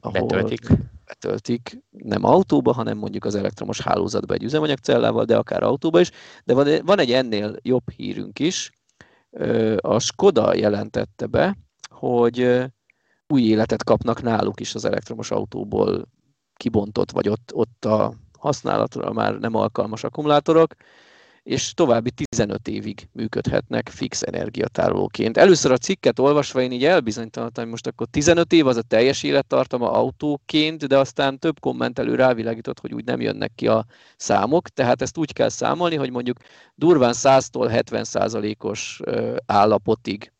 [0.00, 0.66] ahol betöltik.
[1.06, 6.10] betöltik, nem autóba, hanem mondjuk az elektromos hálózatba egy üzemanyagcellával, de akár autóba is.
[6.44, 8.70] De van, van egy ennél jobb hírünk is.
[9.76, 11.56] A Skoda jelentette be,
[11.90, 12.64] hogy
[13.26, 16.08] új életet kapnak náluk is az elektromos autóból
[16.54, 20.74] kibontott, vagy ott, ott a használatra már nem alkalmas akkumulátorok,
[21.50, 25.36] és további 15 évig működhetnek fix energiatárolóként.
[25.36, 29.22] Először a cikket olvasva én így elbizonytalanodtam, hogy most akkor 15 év az a teljes
[29.22, 33.84] élettartama autóként, de aztán több kommentelő rávilágított, hogy úgy nem jönnek ki a
[34.16, 36.36] számok, tehát ezt úgy kell számolni, hogy mondjuk
[36.74, 39.00] durván 100-tól 70 os
[39.46, 40.32] állapotig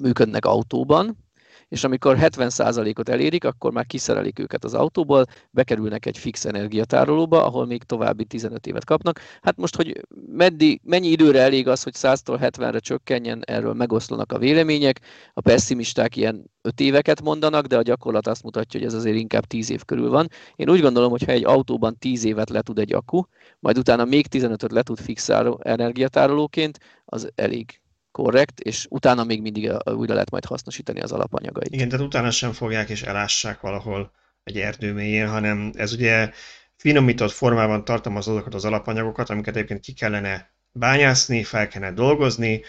[0.00, 1.25] működnek autóban,
[1.68, 7.66] és amikor 70%-ot elérik, akkor már kiszerelik őket az autóból, bekerülnek egy fix energiatárolóba, ahol
[7.66, 9.20] még további 15 évet kapnak.
[9.40, 14.38] Hát most, hogy meddig, mennyi időre elég az, hogy 100-tól 70-re csökkenjen, erről megoszlanak a
[14.38, 15.00] vélemények.
[15.32, 19.44] A pessimisták ilyen 5 éveket mondanak, de a gyakorlat azt mutatja, hogy ez azért inkább
[19.44, 20.28] 10 év körül van.
[20.56, 23.22] Én úgy gondolom, hogy ha egy autóban 10 évet le tud egy akku,
[23.58, 27.80] majd utána még 15-öt le tud fixáló energiatárolóként, az elég
[28.16, 31.74] korrekt, és utána még mindig újra lehet majd hasznosítani az alapanyagait.
[31.74, 34.12] Igen, tehát utána sem fogják és elássák valahol
[34.44, 36.30] egy erdő mélyén, hanem ez ugye
[36.76, 42.62] finomított formában tartalmaz azokat az alapanyagokat, amiket egyébként ki kellene bányászni, fel kellene dolgozni,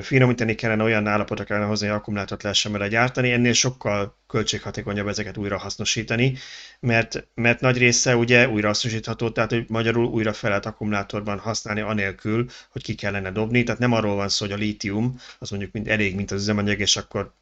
[0.00, 5.36] finomítani kellene, olyan állapotra kellene hozni, hogy akkumulátort lehessen vele gyártani, ennél sokkal költséghatékonyabb ezeket
[5.36, 6.36] újra hasznosítani,
[6.80, 11.80] mert, mert nagy része ugye újra hasznosítható, tehát hogy magyarul újra fel lehet akkumulátorban használni
[11.80, 15.72] anélkül, hogy ki kellene dobni, tehát nem arról van szó, hogy a lítium az mondjuk
[15.72, 17.34] mind elég, mint az üzemanyag, és akkor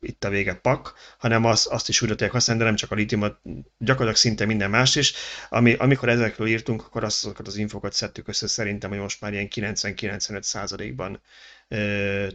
[0.00, 2.94] itt a vége pak, hanem az, azt is újra tudják használni, de nem csak a
[2.94, 3.38] lítiumot,
[3.78, 5.14] gyakorlatilag szinte minden más is.
[5.48, 9.48] Ami, amikor ezekről írtunk, akkor azokat az infokat szedtük össze szerintem, hogy most már ilyen
[9.50, 11.20] 90-95 százalékban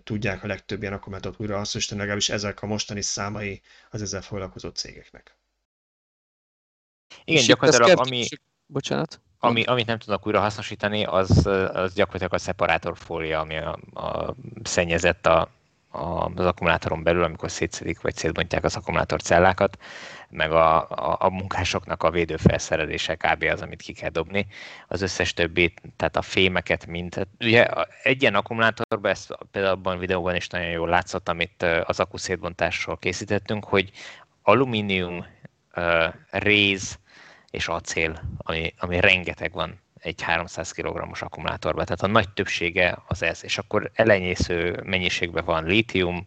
[0.04, 4.70] tudják a legtöbb ilyen akkumulátort újra hasznosítani, legalábbis ezek a mostani számai az ezzel foglalkozó
[4.70, 5.38] cégeknek.
[7.24, 8.26] Igen, gyakorlatilag ami,
[8.66, 9.22] bocsánat.
[9.40, 15.26] Ami, amit nem tudnak újra hasznosítani, az, az gyakorlatilag a szeparátorfólia, ami a, a szennyezett
[15.26, 15.50] a,
[15.92, 19.78] az akkumulátoron belül, amikor szétszedik vagy szétbontják az akkumulátorcellákat,
[20.30, 23.44] meg a, a, a munkásoknak a védőfelszerelése kb.
[23.44, 24.48] az, amit ki kell dobni.
[24.88, 27.28] Az összes többi, tehát a fémeket mind.
[27.40, 27.68] Ugye
[28.04, 32.18] egy ilyen akkumulátorban, ezt például abban a videóban is nagyon jól látszott, amit az akku
[33.00, 33.92] készítettünk, hogy
[34.42, 35.26] alumínium,
[36.30, 37.00] réz,
[37.50, 41.86] és acél, ami, ami rengeteg van egy 300 kg-os akkumulátorban.
[41.86, 46.26] Tehát a nagy többsége az ez, és akkor elenyésző mennyiségben van lítium,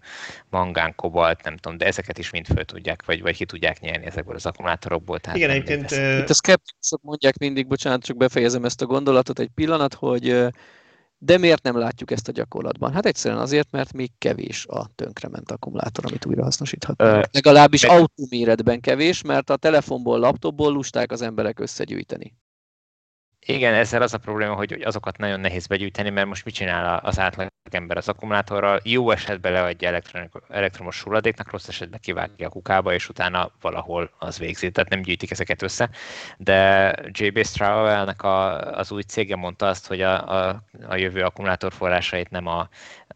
[0.50, 4.06] mangán, kobalt, nem tudom, de ezeket is mind föl tudják, vagy, vagy ki tudják nyerni
[4.06, 5.18] ezekből az akkumulátorokból.
[5.18, 5.90] Tehát Igen, egyébként...
[5.90, 10.46] Itt a szkeptikusok mondják mindig, bocsánat, csak befejezem ezt a gondolatot egy pillanat, hogy
[11.18, 12.92] de miért nem látjuk ezt a gyakorlatban?
[12.92, 17.24] Hát egyszerűen azért, mert még kevés a tönkrement akkumulátor, amit újra hasznosíthatunk.
[17.32, 17.92] Legalábbis be...
[17.92, 22.34] autóméretben kevés, mert a telefonból, laptopból lusták az emberek összegyűjteni.
[23.46, 27.18] Igen, ezzel az a probléma, hogy azokat nagyon nehéz begyűjteni, mert most mit csinál az
[27.18, 28.80] átlagember az akkumulátorral?
[28.82, 30.00] Jó esetben leadja
[30.48, 34.70] elektromos hulladéknak, rossz esetben kivágja a kukába, és utána valahol az végzi.
[34.70, 35.90] Tehát nem gyűjtik ezeket össze.
[36.36, 42.30] De JB Straubelnek a, az új cége mondta azt, hogy a, a, a jövő akkumulátorforrásait
[42.30, 42.68] nem a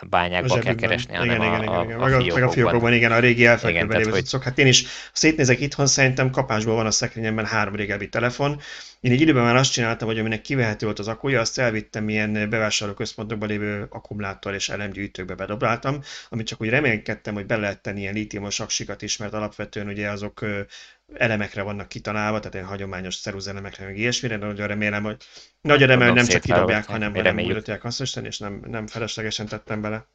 [0.07, 2.01] bányákban kell keresni, igen, hanem igen, a, igen, igen.
[2.01, 4.29] A, meg, a, meg a fiókokban, igen, a régi elfekvőben hogy...
[4.43, 8.61] Hát én is szétnézek itthon, szerintem kapásból van a szekrényemben három régebbi telefon.
[9.01, 12.51] Én egy időben már azt csináltam, hogy aminek kivehető volt az akkuja, azt elvittem ilyen
[12.51, 18.15] bevásárlóközpontokban lévő akkumulátor és elemgyűjtőkbe bedobáltam, amit csak úgy remélkedtem, hogy be lehet tenni ilyen
[18.15, 20.45] lítiumos aksikat is, mert alapvetően ugye azok
[21.15, 25.17] elemekre vannak kitalálva, tehát ilyen hagyományos elemekre, meg ilyesmire, de nagyon remélem, hogy
[25.61, 29.81] nagy remélem nem csak kidobják, hanem, hanem újra tudják hasznosítani, és nem, nem feleslegesen tettem
[29.81, 30.07] bele.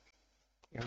[0.72, 0.86] Igen.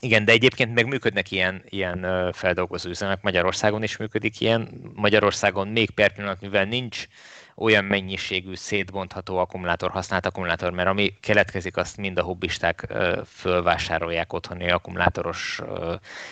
[0.00, 4.68] Igen, de egyébként meg működnek ilyen, ilyen feldolgozó üzemek, Magyarországon is működik ilyen.
[4.94, 7.06] Magyarországon még per pillanat, mivel nincs
[7.56, 12.94] olyan mennyiségű szétbontható akkumulátor, használt akkumulátor, mert ami keletkezik, azt mind a hobbisták
[13.26, 15.60] fölvásárolják otthoni akkumulátoros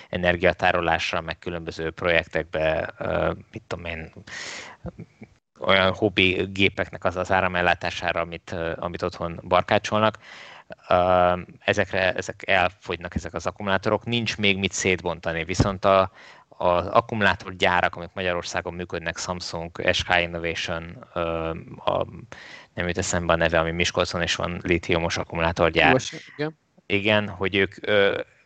[0.09, 2.95] energiatárolásra, meg különböző projektekbe,
[3.53, 4.13] mit tudom én,
[5.59, 10.19] olyan hobbi gépeknek az az áramellátására, amit, amit otthon barkácsolnak,
[11.59, 16.11] ezekre, ezek elfogynak ezek az akkumulátorok, nincs még mit szétbontani, viszont a,
[16.49, 20.85] az akkumulátorgyárak, amik Magyarországon működnek, Samsung, SK Innovation,
[21.85, 22.07] a,
[22.75, 25.97] nem jut eszembe a neve, ami Miskolcon is van, litiumos akkumulátorgyár.
[26.37, 26.59] igen.
[26.87, 27.75] igen, hogy ők,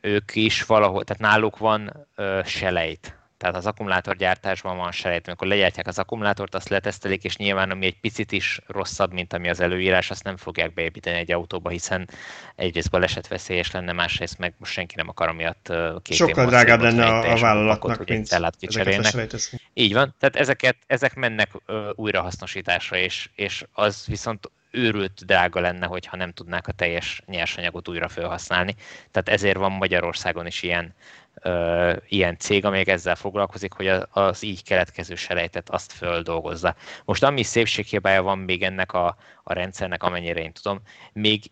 [0.00, 2.06] ők is valahol, tehát náluk van
[2.44, 7.86] selejt, tehát az akkumulátorgyártásban van selejt, amikor legyártják az akkumulátort, azt letesztelik, és nyilván ami
[7.86, 12.08] egy picit is rosszabb, mint ami az előírás, azt nem fogják beépíteni egy autóba, hiszen
[12.56, 15.72] egyrészt balesetveszélyes lenne, másrészt meg most senki nem akar amiatt
[16.02, 21.14] két Sokkal drágább lenne a, a vállalatnak, pakot, mint ezeket Így van, tehát ezeket, ezek
[21.14, 21.50] mennek
[21.94, 28.08] újrahasznosításra, és, és az viszont őrült drága lenne, hogyha nem tudnák a teljes nyersanyagot újra
[28.08, 28.74] felhasználni.
[29.10, 30.94] Tehát ezért van Magyarországon is ilyen
[31.34, 36.74] ö, ilyen cég, amelyik ezzel foglalkozik, hogy az így keletkező selejtet azt földolgozza.
[37.04, 40.80] Most ami szépséghibája van még ennek a, a rendszernek, amennyire én tudom,
[41.12, 41.50] még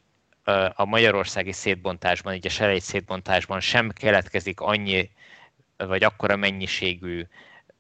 [0.75, 5.11] a magyarországi szétbontásban, így a selejt szétbontásban sem keletkezik annyi,
[5.77, 7.27] vagy akkora mennyiségű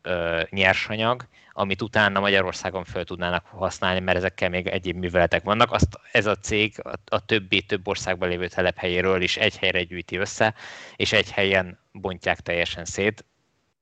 [0.02, 1.26] ö, nyersanyag,
[1.58, 5.72] amit utána Magyarországon fel tudnának használni, mert ezekkel még egyéb műveletek vannak.
[5.72, 10.54] Azt ez a cég a, többi, több országban lévő telephelyéről is egy helyre gyűjti össze,
[10.96, 13.24] és egy helyen bontják teljesen szét.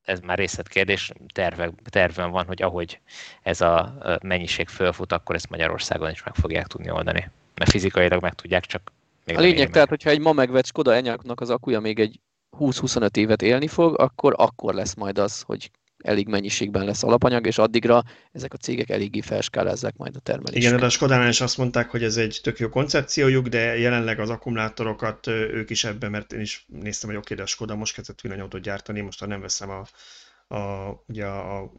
[0.04, 3.00] Ez már részletkérdés, terve, terven van, hogy ahogy
[3.42, 7.30] ez a mennyiség fölfut, akkor ezt Magyarországon is meg fogják tudni oldani.
[7.54, 8.92] Mert fizikailag meg tudják, csak
[9.24, 12.20] még A lényeg tehát, hogyha egy ma megvett Skoda Enyaqnak az akuja még egy
[12.58, 17.58] 20-25 évet élni fog, akkor akkor lesz majd az, hogy elég mennyiségben lesz alapanyag, és
[17.58, 20.66] addigra ezek a cégek eléggé felskálázzák majd a termelést.
[20.66, 24.20] Igen, de a Skodánál is azt mondták, hogy ez egy tök jó koncepciójuk, de jelenleg
[24.20, 27.94] az akkumulátorokat ők is ebben, mert én is néztem, hogy oké, de a Skoda most
[27.94, 29.86] kezdett villanyautót gyártani, most ha nem veszem a,
[30.54, 31.72] a, ugye a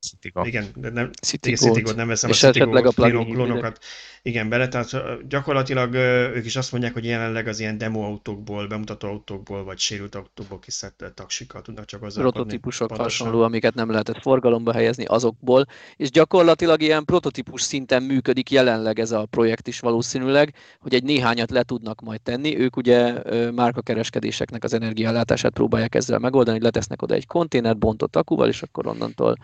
[0.00, 0.44] Citigo.
[0.44, 3.78] Igen, de nem, Citigo, igen, Citigo nem veszem és a Citigo a klónokat.
[4.22, 4.90] Igen, bele, tehát
[5.28, 5.94] gyakorlatilag
[6.34, 10.58] ők is azt mondják, hogy jelenleg az ilyen demo autókból, bemutató autókból, vagy sérült autókból
[10.58, 16.82] kiszedett taksikkal tudnak csak az Prototípusok hasonló, amiket nem lehetett forgalomba helyezni azokból, és gyakorlatilag
[16.82, 22.00] ilyen prototípus szinten működik jelenleg ez a projekt is valószínűleg, hogy egy néhányat le tudnak
[22.00, 22.58] majd tenni.
[22.58, 28.48] Ők ugye márkakereskedéseknek az energiállátását próbálják ezzel megoldani, hogy letesznek oda egy konténert bontott akuval,
[28.48, 29.36] és akkor onnantól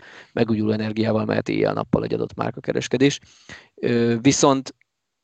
[0.45, 3.19] megújuló energiával mehet éjjel-nappal egy adott márkakereskedés.
[4.21, 4.75] Viszont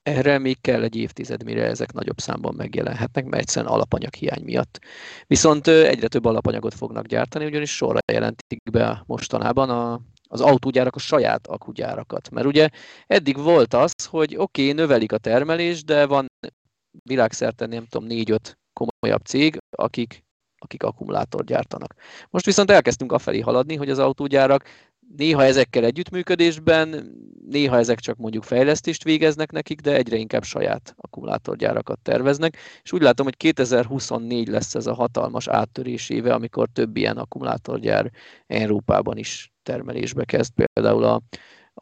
[0.03, 4.79] erre még kell egy évtized, mire ezek nagyobb számban megjelenhetnek, mert egyszerűen alapanyag hiány miatt.
[5.27, 10.99] Viszont egyre több alapanyagot fognak gyártani, ugyanis sorra jelentik be mostanában a, az autógyárak a
[10.99, 12.31] saját akugyárakat.
[12.31, 12.69] Mert ugye
[13.07, 16.27] eddig volt az, hogy oké, okay, növelik a termelést, de van
[17.03, 20.25] világszerte nem tudom, négy-öt komolyabb cég, akik,
[20.59, 21.95] akik akkumulátort gyártanak.
[22.31, 24.65] Most viszont elkezdtünk afelé haladni, hogy az autógyárak
[25.17, 27.15] néha ezekkel együttműködésben,
[27.47, 33.03] néha ezek csak mondjuk fejlesztést végeznek nekik, de egyre inkább saját akkumulátorgyárakat terveznek, és úgy
[33.03, 38.11] látom, hogy 2024 lesz ez a hatalmas áttörés éve, amikor több ilyen akkumulátorgyár
[38.47, 40.53] Európában is termelésbe kezd.
[40.73, 41.21] Például a,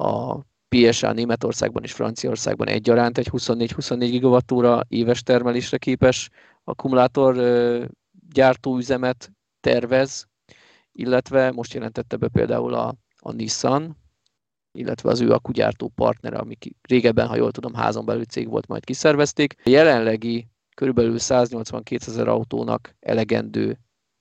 [0.05, 6.29] a PSA Németországban és Franciaországban egyaránt egy 24-24 gigawattóra éves termelésre képes
[6.65, 7.37] akkumulátor
[8.33, 10.27] gyártóüzemet tervez,
[10.93, 13.97] illetve most jelentette be például a, a Nissan,
[14.73, 18.85] illetve az ő akkugyártó partnere, amik régebben, ha jól tudom, házon belül cég volt, majd
[18.85, 19.55] kiszervezték.
[19.65, 23.79] A jelenlegi körülbelül 182 ezer autónak elegendő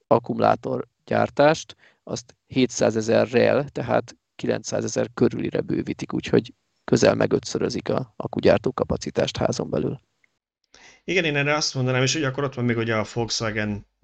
[0.08, 9.38] akkumulátorgyártást, azt 700 ezerrel, tehát 900 ezer körülire bővítik, úgyhogy közel megötszörözik a akkugyártó kapacitást
[9.38, 10.00] házon belül.
[11.04, 13.04] Igen, én erre azt mondanám, és hogy akkor ott van még ugye a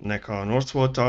[0.04, 1.00] Volkswagen-nek a northvolt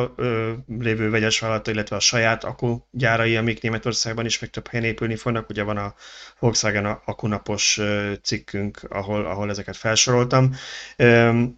[0.79, 5.49] lévő vegyes vállalata, illetve a saját akkugyárai, amik Németországban is meg több helyen épülni fognak.
[5.49, 5.95] Ugye van a
[6.39, 7.81] Volkswagen akunapos
[8.23, 10.55] cikkünk, ahol, ahol ezeket felsoroltam.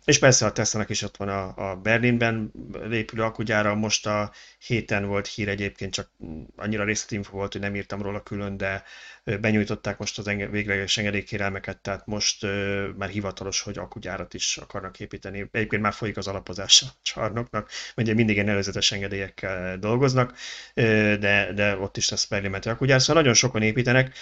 [0.04, 2.52] És persze a Tesla-nak is ott van a, a Berlinben
[2.90, 3.74] épülő akkugyára.
[3.74, 4.32] Most a
[4.66, 6.10] héten volt hír egyébként, csak
[6.56, 8.84] annyira részletinfo volt, hogy nem írtam róla külön, de
[9.24, 15.00] benyújtották most az enge- végleges engedélykérelmeket, tehát most uh, már hivatalos, hogy akugyárat is akarnak
[15.00, 15.48] építeni.
[15.50, 20.30] Egyébként már folyik az alapozás a csarnoknak, ugye mindig ilyen előzetes engedélyekkel dolgoznak,
[20.74, 24.16] uh, de, de ott is lesz perlimentő akugyár, szóval nagyon sokan építenek,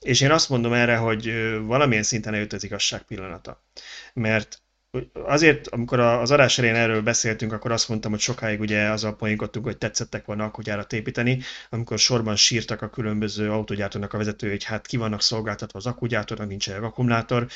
[0.00, 1.32] és én azt mondom erre, hogy
[1.66, 3.64] valamilyen szinten eljött az igazság pillanata.
[4.12, 4.62] Mert
[5.12, 9.14] azért, amikor az adás elején erről beszéltünk, akkor azt mondtam, hogy sokáig ugye az a
[9.14, 14.64] poénkodtunk, hogy tetszettek volna akkugyárat építeni, amikor sorban sírtak a különböző autógyártónak a vezetői, hogy
[14.64, 17.46] hát ki vannak szolgáltatva az akkugyártónak, nincs egy akkumulátor.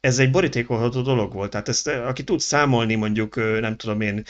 [0.00, 1.50] Ez egy borítékolható dolog volt.
[1.50, 4.22] Tehát ezt, aki tud számolni mondjuk, nem tudom én,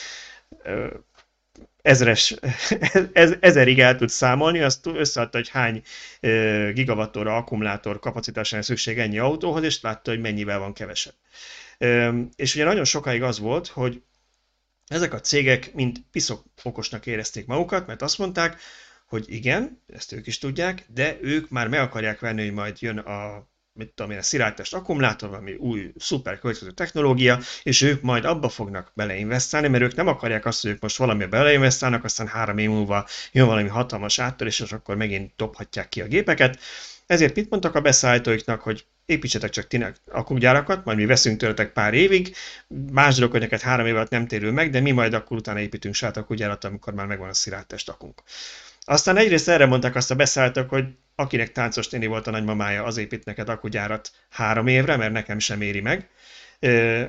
[1.83, 2.35] ezres,
[3.41, 5.83] ezerig el tud számolni, azt összeadta, hogy hány
[6.73, 11.15] gigawattóra akkumulátor kapacitásán szükség ennyi autóhoz, és látta, hogy mennyivel van kevesebb.
[12.37, 14.03] És ugye nagyon sokáig az volt, hogy
[14.87, 18.61] ezek a cégek mind piszok okosnak érezték magukat, mert azt mondták,
[19.07, 22.99] hogy igen, ezt ők is tudják, de ők már meg akarják venni, hogy majd jön
[22.99, 28.25] a mit tudom én, a szilárdtest akkumulátor, valami új szuper következő technológia, és ők majd
[28.25, 32.59] abba fognak beleinvestálni, mert ők nem akarják azt, hogy ők most valami beleinvestálnak, aztán három
[32.59, 36.59] év múlva jön valami hatalmas áttörés, és akkor megint dobhatják ki a gépeket.
[37.07, 41.95] Ezért mit mondtak a beszállítóiknak, hogy építsetek csak ti akkugyárakat, majd mi veszünk tőletek pár
[41.95, 42.35] évig,
[42.93, 45.61] más dolog, hogy neked három év alatt nem térül meg, de mi majd akkor utána
[45.61, 48.23] építünk saját akkugyárat, amikor már megvan a szilárdtest akunk.
[48.81, 50.85] Aztán egyrészt erre mondták azt a beszálltak, hogy
[51.15, 55.61] akinek táncos néni volt a nagymamája, az épít neked akkugyárat három évre, mert nekem sem
[55.61, 56.09] éri meg.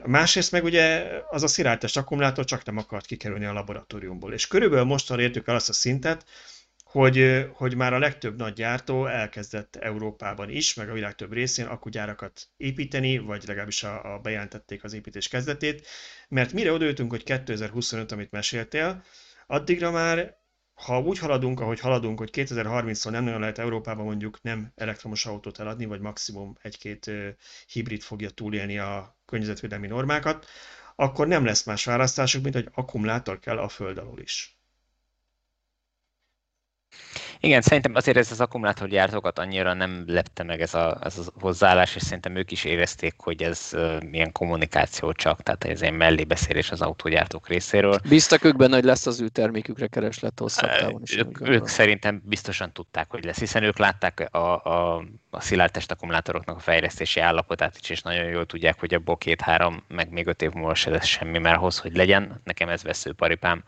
[0.05, 4.33] Másrészt meg ugye az a szilárdtest akkumulátor csak nem akart kikerülni a laboratóriumból.
[4.33, 6.25] És körülbelül mostanra értük el azt a szintet,
[6.91, 11.65] hogy, hogy már a legtöbb nagy gyártó elkezdett Európában is, meg a világ több részén
[11.65, 15.87] akkugyárakat építeni, vagy legalábbis a, a bejelentették az építés kezdetét,
[16.29, 19.03] mert mire odaültünk, hogy 2025, amit meséltél,
[19.47, 20.37] addigra már
[20.73, 25.59] ha úgy haladunk, ahogy haladunk, hogy 2030-szor nem nagyon lehet Európában mondjuk nem elektromos autót
[25.59, 27.11] eladni, vagy maximum egy-két
[27.67, 30.45] hibrid fogja túlélni a környezetvédelmi normákat,
[30.95, 34.56] akkor nem lesz más választásuk, mint hogy akkumulátor kell a föld alól is.
[37.39, 41.95] Igen, szerintem azért ez az akkumulátorgyártókat annyira nem lepte meg ez a, ez a hozzáállás,
[41.95, 46.71] és szerintem ők is érezték, hogy ez uh, milyen kommunikáció csak, tehát ez egy mellébeszélés
[46.71, 47.99] az autógyártók részéről.
[48.09, 51.17] Bíztak ők benne, hogy lesz az ő termékükre kereslet hosszabb távon is.
[51.17, 56.55] Ők, ők szerintem biztosan tudták, hogy lesz, hiszen ők látták a, a, a szilárdtest akkumulátoroknak
[56.55, 60.51] a fejlesztési állapotát is, és nagyon jól tudják, hogy abból két-három, meg még öt év
[60.51, 63.63] múlva se lesz semmi, mert ahhoz, hogy legyen, nekem ez veszőparipám,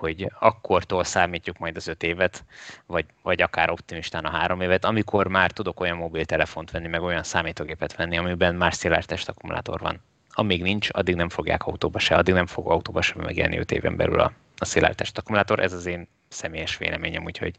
[0.00, 2.44] hogy akkortól számítjuk majd az öt évet,
[2.86, 7.22] vagy, vagy akár optimistán a három évet, amikor már tudok olyan mobiltelefont venni, meg olyan
[7.22, 10.00] számítógépet venni, amiben már test akkumulátor van.
[10.30, 13.96] Amíg nincs, addig nem fogják autóba se, addig nem fog autóba se megjelenni öt éven
[13.96, 15.60] belül a, a test akkumulátor.
[15.60, 17.56] Ez az én személyes véleményem, úgyhogy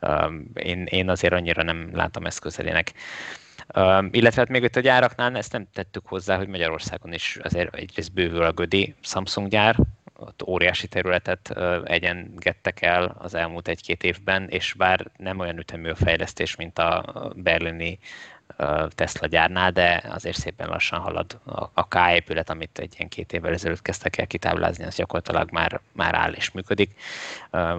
[0.00, 2.92] um, én, én azért annyira nem látom ezt közelének.
[3.74, 7.74] Um, illetve hát még itt a gyáraknál ezt nem tettük hozzá, hogy Magyarországon is azért
[7.74, 9.76] egyrészt bővül a Gödi Samsung gyár,
[10.46, 11.54] óriási területet
[11.84, 17.04] egyengettek el az elmúlt egy-két évben, és bár nem olyan ütemű a fejlesztés, mint a
[17.36, 17.98] berlini
[18.88, 21.40] Tesla gyárnál, de azért szépen lassan halad
[21.72, 25.80] a K épület, amit egy ilyen két évvel ezelőtt kezdtek el kitáblázni, az gyakorlatilag már,
[25.92, 27.00] már áll és működik.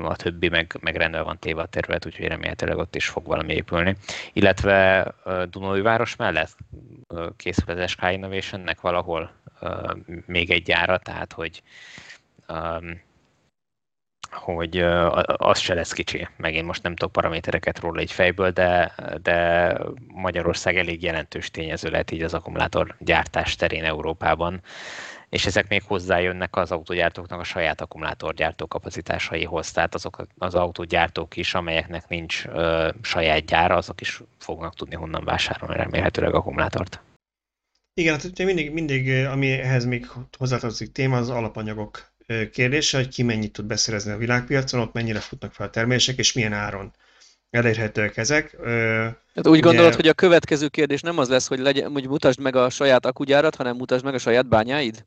[0.03, 3.53] A többi meg, meg rendben van téve a terület, úgyhogy remélhetőleg ott is fog valami
[3.53, 3.95] épülni.
[4.33, 5.07] Illetve
[5.49, 6.57] Dunói város mellett
[7.37, 9.31] készül az SK Innovationnek valahol
[10.25, 11.63] még egy gyára, tehát hogy
[12.49, 13.01] um,
[14.31, 14.77] hogy
[15.25, 16.27] az se lesz kicsi.
[16.37, 19.77] Meg én most nem tudok paramétereket róla egy fejből, de, de
[20.07, 24.61] Magyarország elég jelentős tényező lehet így az akkumulátor gyártás terén Európában
[25.29, 29.71] és ezek még hozzájönnek az autógyártóknak a saját akkumulátorgyártó kapacitásaihoz.
[29.71, 35.23] Tehát azok az autógyártók is, amelyeknek nincs ö, saját gyára, azok is fognak tudni honnan
[35.23, 37.01] vásárolni remélhetőleg akkumulátort.
[37.93, 42.11] Igen, hát mindig, mindig, ami ehhez még hozzátartozik téma, az alapanyagok
[42.51, 46.33] kérdése, hogy ki mennyit tud beszerezni a világpiacon, ott mennyire futnak fel a termések, és
[46.33, 46.93] milyen áron
[47.49, 48.55] elérhetőek ezek.
[49.35, 49.59] Hát úgy ugye...
[49.59, 53.05] gondolod, hogy a következő kérdés nem az lesz, hogy, legyen, hogy mutasd meg a saját
[53.05, 55.05] akugyárat, hanem mutasd meg a saját bányáid?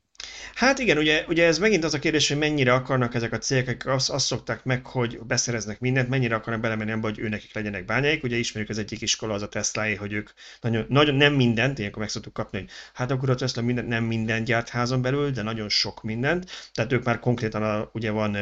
[0.53, 3.85] Hát igen, ugye, ugye ez megint az a kérdés, hogy mennyire akarnak ezek a cégek,
[3.85, 8.23] azt, azt szokták meg, hogy beszereznek mindent, mennyire akarnak belemenni abba, hogy őnekik legyenek bányáik.
[8.23, 10.29] Ugye ismerjük az egyik iskola, az a tesla hogy ők
[10.61, 14.03] nagyon, nagyon nem mindent, ilyenkor meg szoktuk kapni, hogy hát akkor a Tesla minden, nem
[14.03, 16.49] minden gyárt házon belül, de nagyon sok mindent.
[16.73, 18.37] Tehát ők már konkrétan, a, ugye van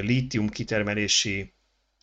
[0.00, 1.52] lítium kitermelési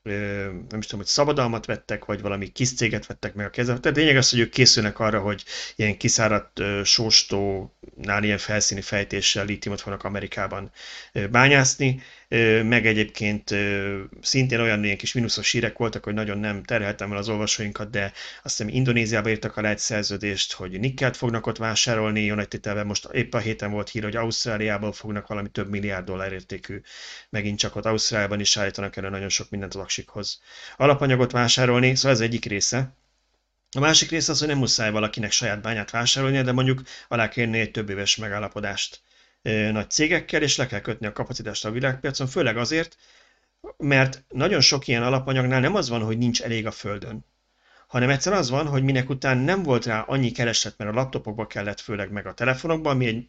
[0.08, 3.80] nem is tudom, hogy szabadalmat vettek, vagy valami kis céget vettek meg a kezbe.
[3.80, 5.43] Tehát lényeg az, hogy ők készülnek arra, hogy
[5.76, 10.72] ilyen kiszáradt sóstónál ilyen felszíni fejtéssel lítiumot fognak Amerikában
[11.32, 12.01] bányászni,
[12.63, 13.55] meg egyébként
[14.21, 18.03] szintén olyan ilyen kis mínuszos hírek voltak, hogy nagyon nem terheltem el az olvasóinkat, de
[18.43, 23.07] azt hiszem Indonéziába írtak alá egy szerződést, hogy nikkelt fognak ott vásárolni, jó nagy most
[23.11, 26.82] épp a héten volt hír, hogy Ausztráliából fognak valami több milliárd dollár értékű,
[27.30, 30.41] megint csak ott Ausztráliában is állítanak elő nagyon sok mindent az aksikhoz.
[30.78, 32.95] Alapanyagot vásárolni, szóval ez egyik része,
[33.75, 37.59] a másik része az, hogy nem muszáj valakinek saját bányát vásárolnia, de mondjuk alá kérni
[37.59, 39.01] egy több éves megállapodást
[39.72, 42.98] nagy cégekkel, és le kell kötni a kapacitást a világpiacon, főleg azért,
[43.78, 47.26] mert nagyon sok ilyen alapanyagnál nem az van, hogy nincs elég a földön,
[47.88, 51.48] hanem egyszer az van, hogy minek után nem volt rá annyi kereslet, mert a laptopokba
[51.48, 53.28] kellett, főleg meg a telefonokban, ami egy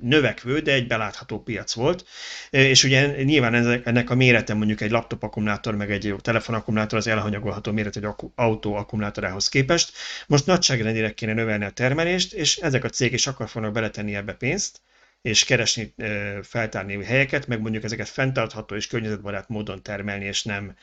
[0.00, 2.04] növekvő, de egy belátható piac volt,
[2.50, 3.54] és ugye nyilván
[3.84, 8.74] ennek a mérete mondjuk egy laptop akkumulátor, meg egy telefonakkumulátor az elhanyagolható méret egy autó
[8.74, 9.92] akkumulátorához képest.
[10.26, 14.32] Most nagyságrendire kéne növelni a termelést, és ezek a cégek is akkor fognak beletenni ebbe
[14.32, 14.80] pénzt,
[15.26, 15.94] és keresni,
[16.42, 20.76] feltárni helyeket, meg mondjuk ezeket fenntartható és környezetbarát módon termelni, és nem,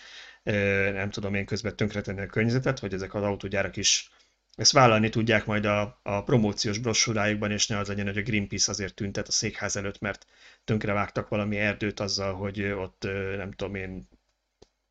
[0.93, 4.09] nem tudom én közben tönkretenni a környezetet, hogy ezek az autógyárak is
[4.55, 8.71] ezt vállalni tudják majd a, a promóciós brosúrájukban, és ne az legyen, hogy a Greenpeace
[8.71, 10.25] azért tüntet a székház előtt, mert
[10.63, 14.07] tönkrevágtak valami erdőt azzal, hogy ott nem tudom én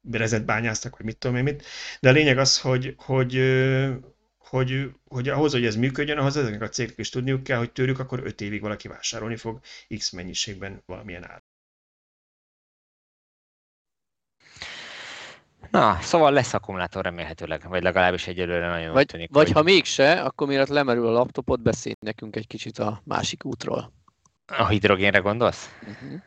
[0.01, 1.65] berezet bányáztak, vagy mit tudom én mit.
[2.01, 3.35] De a lényeg az, hogy, hogy
[4.53, 7.99] hogy, hogy ahhoz, hogy ez működjön, ahhoz ezeknek a cégek is tudniuk kell, hogy tőlük
[7.99, 9.61] akkor 5 évig valaki vásárolni fog
[9.97, 11.43] X mennyiségben valamilyen ár.
[15.71, 19.31] Na, szóval lesz akkumulátor remélhetőleg, vagy legalábbis egyelőre nagyon vagy, tűnik.
[19.33, 19.57] Vagy hogy...
[19.57, 23.93] ha mégse, akkor miért lemerül a laptopot, beszélj nekünk egy kicsit a másik útról.
[24.47, 25.71] A hidrogénre gondolsz?
[25.83, 26.21] Uh-huh.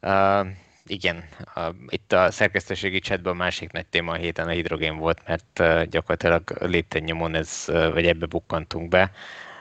[0.00, 0.46] Uh,
[0.86, 1.24] igen,
[1.54, 5.88] a, itt a szerkesztőségi chatban a másik nagy téma a héten a hidrogén volt, mert
[5.90, 9.12] gyakorlatilag lépten nyomon ez, vagy ebbe bukkantunk be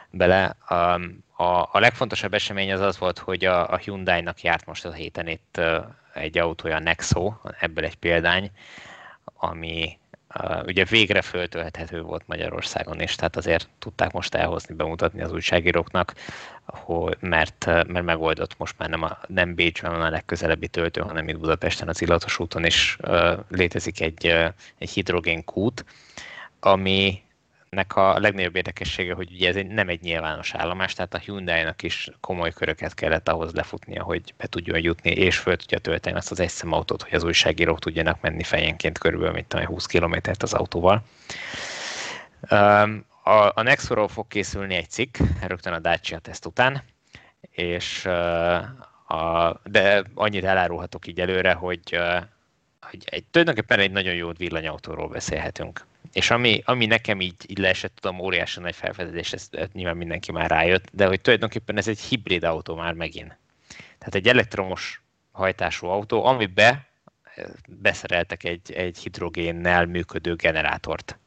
[0.09, 0.55] bele.
[0.69, 4.91] Um, a, a legfontosabb esemény az az volt, hogy a, a Hyundai-nak járt most a
[4.91, 5.61] héten itt
[6.13, 8.51] egy autója, a Nexo, ebből egy példány,
[9.24, 9.97] ami
[10.65, 16.13] ugye végre föltölthető volt Magyarországon is, tehát azért tudták most elhozni, bemutatni az újságíróknak,
[16.65, 21.27] hogy, mert, mert megoldott most már nem, a, nem Bécsben van a legközelebbi töltő, hanem
[21.27, 22.97] itt Budapesten az Illatos úton is
[23.49, 24.25] létezik egy,
[24.77, 25.86] egy hidrogénkút,
[26.59, 27.22] ami
[27.74, 31.84] nek a legnagyobb érdekessége, hogy ugye ez egy, nem egy nyilvános állomás, tehát a Hyundai-nak
[31.84, 36.32] is komoly köröket kellett ahhoz lefutnia, hogy be tudjon jutni, és föl tudja tölteni azt
[36.32, 41.03] az egy autót, hogy az újságírók tudjanak menni fejenként körülbelül, mint 20 kilométert az autóval.
[43.24, 45.17] A, a Nexoról fog készülni egy cikk,
[45.47, 46.84] rögtön a Dacia teszt után,
[47.51, 48.05] és
[49.07, 51.99] a, de annyit elárulhatok így előre, hogy,
[52.82, 57.95] hogy egy, tulajdonképpen egy nagyon jó villanyautóról beszélhetünk és ami, ami nekem így, így leesett,
[57.95, 61.99] tudom, óriási nagy felfedezés, ezt, ezt nyilván mindenki már rájött, de hogy tulajdonképpen ez egy
[61.99, 63.38] hibrid autó már megint.
[63.97, 65.01] Tehát egy elektromos
[65.32, 66.88] hajtású autó, amibe
[67.24, 71.20] eh, beszereltek egy, egy hidrogénnel működő generátort,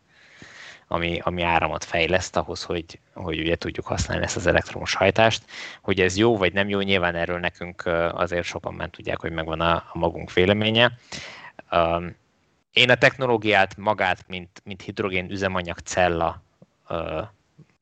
[0.89, 5.45] ami, ami áramot fejleszt ahhoz, hogy, hogy ugye tudjuk használni ezt az elektromos hajtást.
[5.83, 9.33] Hogy ez jó vagy nem jó, nyilván erről nekünk eh, azért sokan már tudják, hogy
[9.33, 10.99] megvan a, a magunk véleménye.
[11.71, 12.17] Um,
[12.77, 16.43] én a technológiát magát, mint, mint hidrogén üzemanyag cella
[16.89, 17.23] ö,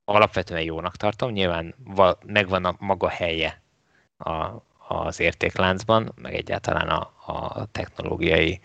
[0.04, 1.30] alapvetően jónak tartom.
[1.30, 3.62] Nyilván va, megvan a maga helye
[4.18, 4.50] a,
[4.88, 8.60] az értékláncban, meg egyáltalán a, a technológiai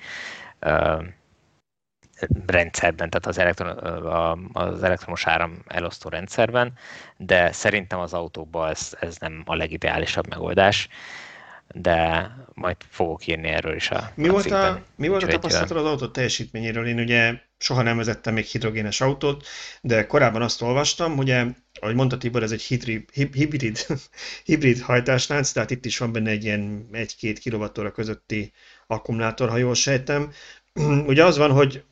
[0.59, 1.03] ö,
[2.45, 3.77] rendszerben, tehát az, elektron,
[4.53, 6.73] az elektromos áram elosztó rendszerben,
[7.17, 10.89] de szerintem az autókban ez, ez nem a legideálisabb megoldás.
[11.73, 15.85] De majd fogok írni erről is a Mi volt a, mi volt a tapasztalatod az
[15.85, 16.87] autó teljesítményéről?
[16.87, 19.47] Én ugye soha nem vezettem még hidrogénes autót,
[19.81, 21.45] de korábban azt olvastam, ugye,
[21.79, 23.85] ahogy mondta Tibor, ez egy hibrid, hibrid,
[24.43, 28.51] hibrid hajtáslánc, tehát itt is van benne egy ilyen 1-2 kWh közötti
[28.87, 30.31] akkumulátor, ha jól sejtem.
[31.07, 31.83] Ugye az van, hogy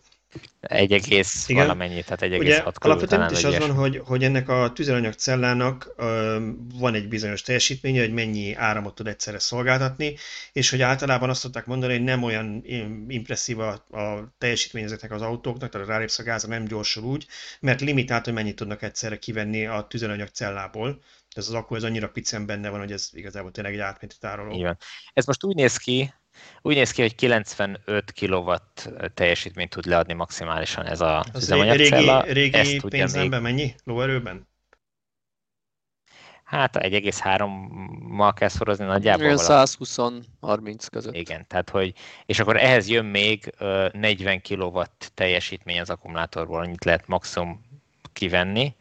[0.60, 1.62] Egy egész Igen.
[1.62, 4.49] valamennyi, tehát egy Ugye egész hat körül alapvetően talán, is az van, hogy, hogy ennek
[4.49, 6.38] a tüzelőanyag cellának ö,
[6.74, 10.16] van egy bizonyos teljesítménye, hogy mennyi áramot tud egyszerre szolgáltatni,
[10.54, 15.12] és hogy általában azt szokták mondani, hogy nem olyan im- impresszív a, a teljesítmény ezeknek
[15.12, 17.26] az autóknak, tehát a rálépsz a gázra nem gyorsul úgy,
[17.60, 21.02] mert limitált, hogy mennyit tudnak egyszerre kivenni a tüzelőanyag cellából.
[21.38, 24.51] Ez az akku ez annyira picen benne van, hogy ez igazából tényleg egy átmeneti tároló.
[24.51, 24.77] Így van.
[25.14, 26.14] Ez most úgy néz ki,
[26.61, 28.53] úgy néz ki, hogy 95 kW
[29.14, 32.22] teljesítményt tud leadni maximálisan ez a Az üzemanyagcella.
[32.22, 33.76] régi, régi Ezt tudja pénzemben mennyi?
[33.84, 34.47] Lóerőben?
[36.43, 39.23] Hát 1,3-mal kell szorozni nagyjából.
[39.26, 39.65] Ilyen valami.
[40.41, 41.15] 120-30 között.
[41.15, 41.93] Igen, tehát hogy,
[42.26, 44.81] és akkor ehhez jön még ö, 40 kW
[45.14, 47.65] teljesítmény az akkumulátorból, annyit lehet maximum
[48.14, 48.76] kivenni,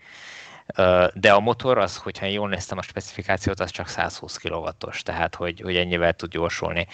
[1.14, 5.60] de a motor az, hogyha jól néztem a specifikációt, az csak 120 kW-os, tehát hogy,
[5.60, 6.86] hogy ennyivel tud gyorsulni.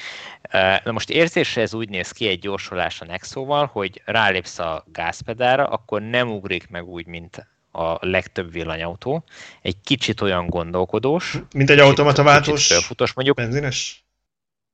[0.84, 5.66] Na most érzésre ez úgy néz ki egy gyorsulás a Nexóval, hogy rálépsz a gázpedára,
[5.66, 9.24] akkor nem ugrik meg úgy, mint a legtöbb villanyautó.
[9.62, 14.04] Egy kicsit olyan gondolkodós, Mint egy kicsit- automata kicsit váltós fölfutós, mondjuk benzines?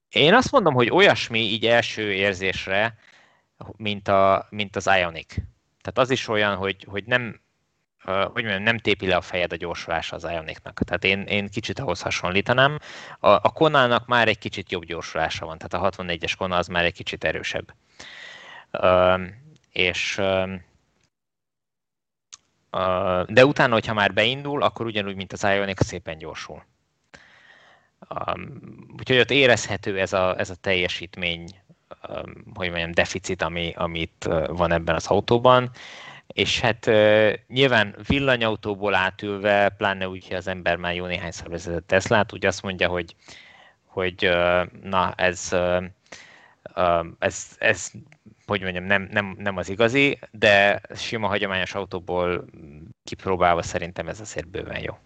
[0.09, 2.99] én azt mondom, hogy olyasmi így első érzésre,
[3.77, 5.35] mint, a, mint az Ionic.
[5.83, 7.41] Tehát az is olyan, hogy, hogy nem,
[8.09, 10.81] hogy mondjam, nem tépi le a fejed a gyorsulása az Ionicnak.
[10.85, 12.79] Tehát én, én kicsit ahhoz hasonlítanám.
[13.19, 16.85] A, a Konának már egy kicsit jobb gyorsulása van, tehát a 64-es Kona az már
[16.85, 17.75] egy kicsit erősebb.
[18.83, 20.65] Um, és um,
[22.73, 26.65] uh, de utána, hogyha már beindul, akkor ugyanúgy, mint az Ionic, szépen gyorsul.
[28.09, 28.61] Um,
[28.99, 31.49] úgyhogy ott érezhető ez a, ez a teljesítmény,
[32.09, 35.71] um, hogy mondjam, deficit, ami, amit uh, van ebben az autóban.
[36.35, 41.87] És hát uh, nyilván villanyautóból átülve, pláne úgy, hogy az ember már jó néhányszor vezetett
[41.87, 43.15] Teslát, úgy azt mondja, hogy,
[43.85, 45.85] hogy uh, na, ez, uh,
[47.19, 47.91] ez, ez
[48.49, 52.45] hogy mondjam, nem, nem, nem az igazi, de sima hagyományos autóból
[53.05, 54.99] kipróbálva szerintem ez azért bőven jó.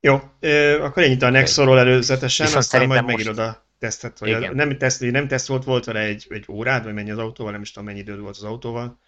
[0.00, 4.54] Jó, ö, akkor ennyit a Nexorról előzetesen, Viszont aztán majd megírod a tesztet, vagy a,
[4.54, 7.62] nem teszt, nem teszt volt, volt vele egy, egy órád, vagy mennyi az autóval, nem
[7.62, 8.98] is tudom mennyi időd volt az autóval.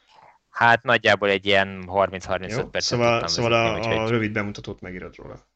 [0.51, 2.65] Hát nagyjából egy ilyen 30-35 Jó?
[2.65, 5.47] percet Szóval, szóval vezetni, a, a úgyhogy rövid bemutatót megírod róla.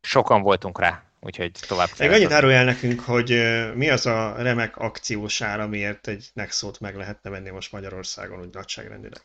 [0.00, 2.24] sokan voltunk rá, úgyhogy tovább Még fejlesztem.
[2.26, 3.28] annyit árulj el nekünk, hogy
[3.74, 8.52] mi az a remek akciós ár, amiért egy Nexót meg lehetne venni most Magyarországon, úgy
[8.52, 9.22] nagyságrendileg.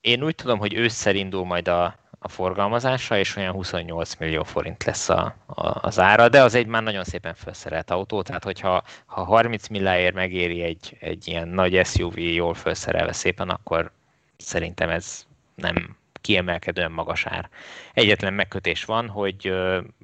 [0.00, 4.84] Én úgy tudom, hogy ősszel indul majd a, a forgalmazása, és olyan 28 millió forint
[4.84, 8.82] lesz a, a, az ára, de az egy már nagyon szépen felszerelt autó, tehát hogyha
[9.06, 13.90] ha 30 milláért megéri egy, egy ilyen nagy SUV jól felszerelve szépen, akkor
[14.36, 17.48] szerintem ez nem kiemelkedően magas ár.
[17.92, 19.52] Egyetlen megkötés van, hogy,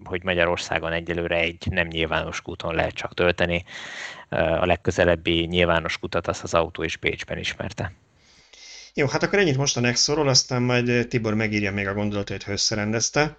[0.04, 3.64] hogy Magyarországon egyelőre egy nem nyilvános kúton lehet csak tölteni.
[4.28, 7.92] A legközelebbi nyilvános kutat azt az autó is Bécsben ismerte.
[8.94, 12.42] Jó, hát akkor ennyit most a Nexorról, aztán majd ö, Tibor megírja még a gondolatait,
[12.42, 13.38] hogy összerendezte.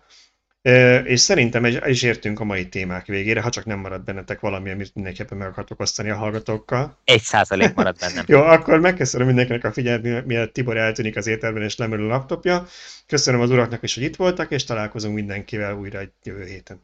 [0.61, 4.69] Ö, És szerintem is értünk a mai témák végére, ha csak nem marad bennetek valami,
[4.69, 6.97] amit mindenképpen meg akartok osztani a hallgatókkal.
[7.03, 8.25] Egy százalék marad bennem.
[8.33, 12.67] Jó, akkor megköszönöm mindenkinek a figyelmet, mielőtt Tibor eltűnik az ételben és lemerül a laptopja.
[13.07, 16.81] Köszönöm az uraknak is, hogy itt voltak, és találkozunk mindenkivel újra egy jövő héten.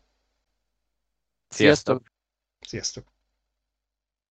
[1.50, 2.12] Sziasztok!
[2.60, 3.17] Sziasztok!